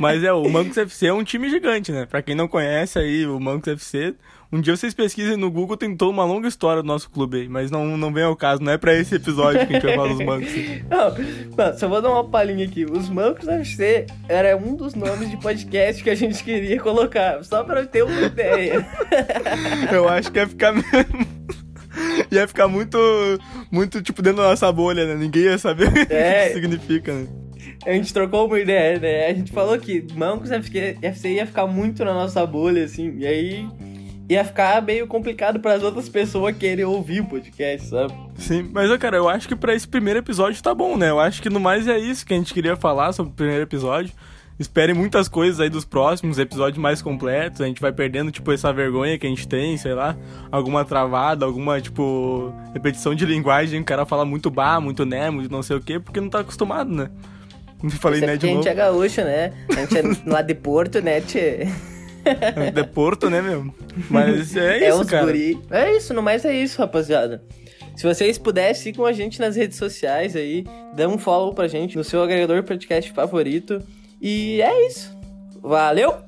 Mas 0.00 0.24
é, 0.24 0.32
o 0.32 0.48
Mancos 0.48 0.78
FC 0.78 1.08
é 1.08 1.12
um 1.12 1.24
time 1.24 1.50
gigante, 1.50 1.92
né? 1.92 2.06
Pra 2.06 2.22
quem 2.22 2.34
não 2.34 2.48
conhece 2.48 2.98
aí, 2.98 3.26
o 3.26 3.38
Mancos 3.38 3.68
FC 3.68 4.14
um 4.52 4.60
dia 4.60 4.76
vocês 4.76 4.94
pesquisem 4.94 5.36
no 5.36 5.50
Google, 5.50 5.76
tem 5.76 5.96
toda 5.96 6.12
uma 6.12 6.24
longa 6.24 6.46
história 6.46 6.82
do 6.82 6.86
nosso 6.86 7.10
clube 7.10 7.38
aí, 7.38 7.48
mas 7.48 7.70
não, 7.70 7.96
não 7.96 8.12
vem 8.12 8.22
ao 8.22 8.36
caso, 8.36 8.62
não 8.62 8.72
é 8.72 8.78
pra 8.78 8.94
esse 8.94 9.14
episódio 9.14 9.66
que 9.66 9.72
a 9.72 9.76
gente 9.76 9.86
vai 9.86 9.96
falar 9.96 10.08
dos 10.08 10.24
mancos. 10.24 10.46
Não, 11.56 11.78
só 11.78 11.88
vou 11.88 12.00
dar 12.00 12.10
uma 12.10 12.24
palhinha 12.24 12.64
aqui. 12.64 12.84
Os 12.84 13.08
mancos 13.08 13.48
FC 13.48 14.06
era 14.28 14.56
um 14.56 14.74
dos 14.74 14.94
nomes 14.94 15.30
de 15.30 15.36
podcast 15.36 16.02
que 16.02 16.10
a 16.10 16.14
gente 16.14 16.42
queria 16.44 16.80
colocar, 16.80 17.42
só 17.44 17.64
pra 17.64 17.84
ter 17.84 18.02
uma 18.02 18.20
ideia. 18.20 18.86
Eu 19.92 20.08
acho 20.08 20.30
que 20.30 20.38
ia 20.38 20.46
ficar 20.46 20.72
mesmo. 20.72 21.26
ia 22.30 22.46
ficar 22.46 22.68
muito, 22.68 22.98
muito, 23.70 24.02
tipo, 24.02 24.22
dentro 24.22 24.42
da 24.42 24.50
nossa 24.50 24.70
bolha, 24.70 25.06
né? 25.06 25.14
Ninguém 25.14 25.44
ia 25.44 25.58
saber 25.58 25.86
é. 26.10 26.44
o 26.44 26.48
que 26.48 26.54
significa, 26.54 27.12
né? 27.12 27.26
A 27.84 27.92
gente 27.92 28.12
trocou 28.12 28.46
uma 28.46 28.58
ideia, 28.58 28.98
né? 28.98 29.26
A 29.26 29.34
gente 29.34 29.52
falou 29.52 29.78
que 29.78 30.06
Mancos 30.14 30.50
FC 30.50 31.28
ia 31.28 31.46
ficar 31.46 31.66
muito 31.66 32.04
na 32.04 32.14
nossa 32.14 32.44
bolha, 32.46 32.84
assim, 32.84 33.16
e 33.18 33.26
aí 33.26 33.66
ia 34.28 34.44
ficar 34.44 34.82
meio 34.82 35.06
complicado 35.06 35.60
para 35.60 35.74
as 35.74 35.82
outras 35.82 36.08
pessoas 36.08 36.56
querer 36.56 36.84
ouvir 36.84 37.20
o 37.20 37.26
podcast, 37.26 37.88
sabe? 37.88 38.14
Sim, 38.36 38.68
mas, 38.72 38.94
cara, 38.98 39.16
eu 39.16 39.28
acho 39.28 39.46
que 39.46 39.54
para 39.54 39.74
esse 39.74 39.86
primeiro 39.86 40.18
episódio 40.18 40.60
tá 40.62 40.74
bom, 40.74 40.96
né? 40.96 41.10
Eu 41.10 41.20
acho 41.20 41.40
que 41.40 41.48
no 41.48 41.60
mais 41.60 41.86
é 41.86 41.98
isso 41.98 42.26
que 42.26 42.34
a 42.34 42.36
gente 42.36 42.52
queria 42.52 42.76
falar 42.76 43.12
sobre 43.12 43.32
o 43.32 43.34
primeiro 43.34 43.62
episódio. 43.62 44.12
Esperem 44.58 44.94
muitas 44.94 45.28
coisas 45.28 45.60
aí 45.60 45.68
dos 45.68 45.84
próximos 45.84 46.38
episódios 46.38 46.78
mais 46.78 47.02
completos. 47.02 47.60
A 47.60 47.66
gente 47.66 47.80
vai 47.80 47.92
perdendo, 47.92 48.32
tipo, 48.32 48.50
essa 48.50 48.72
vergonha 48.72 49.18
que 49.18 49.26
a 49.26 49.28
gente 49.28 49.46
tem, 49.46 49.76
sei 49.76 49.92
lá. 49.92 50.16
Alguma 50.50 50.82
travada, 50.82 51.44
alguma, 51.44 51.78
tipo, 51.78 52.54
repetição 52.72 53.14
de 53.14 53.26
linguagem. 53.26 53.82
O 53.82 53.84
cara 53.84 54.06
fala 54.06 54.24
muito 54.24 54.50
bar, 54.50 54.80
muito 54.80 55.04
né, 55.04 55.28
muito 55.28 55.52
não 55.52 55.62
sei 55.62 55.76
o 55.76 55.80
quê, 55.80 56.00
porque 56.00 56.20
não 56.20 56.30
tá 56.30 56.40
acostumado, 56.40 56.90
né? 56.90 57.10
Falei 58.00 58.22
né 58.22 58.38
de 58.38 58.46
novo. 58.46 58.60
A 58.60 58.62
gente 58.62 58.72
é 58.72 58.74
gaúcho, 58.74 59.20
né? 59.20 59.52
A 59.68 59.80
gente 59.80 59.98
é 59.98 60.02
lá 60.30 60.40
de 60.40 60.54
Porto, 60.54 61.02
né, 61.02 61.20
tchê? 61.20 61.68
de 62.74 62.84
Porto, 62.84 63.30
né, 63.30 63.40
meu? 63.40 63.72
Mas 64.10 64.56
é, 64.56 64.84
é 64.84 64.88
isso, 64.88 65.00
os 65.00 65.10
cara. 65.10 65.24
Guri. 65.24 65.60
É 65.70 65.96
isso, 65.96 66.12
no 66.14 66.22
mais 66.22 66.44
é 66.44 66.54
isso, 66.54 66.78
rapaziada. 66.78 67.42
Se 67.94 68.02
vocês 68.06 68.36
puderem, 68.36 68.74
sigam 68.74 69.06
a 69.06 69.12
gente 69.12 69.40
nas 69.40 69.56
redes 69.56 69.78
sociais 69.78 70.36
aí, 70.36 70.64
dê 70.94 71.06
um 71.06 71.16
follow 71.16 71.54
pra 71.54 71.66
gente 71.66 71.96
no 71.96 72.04
seu 72.04 72.22
agregador 72.22 72.62
podcast 72.62 73.10
favorito. 73.12 73.82
E 74.20 74.60
é 74.60 74.86
isso. 74.86 75.16
Valeu! 75.62 76.25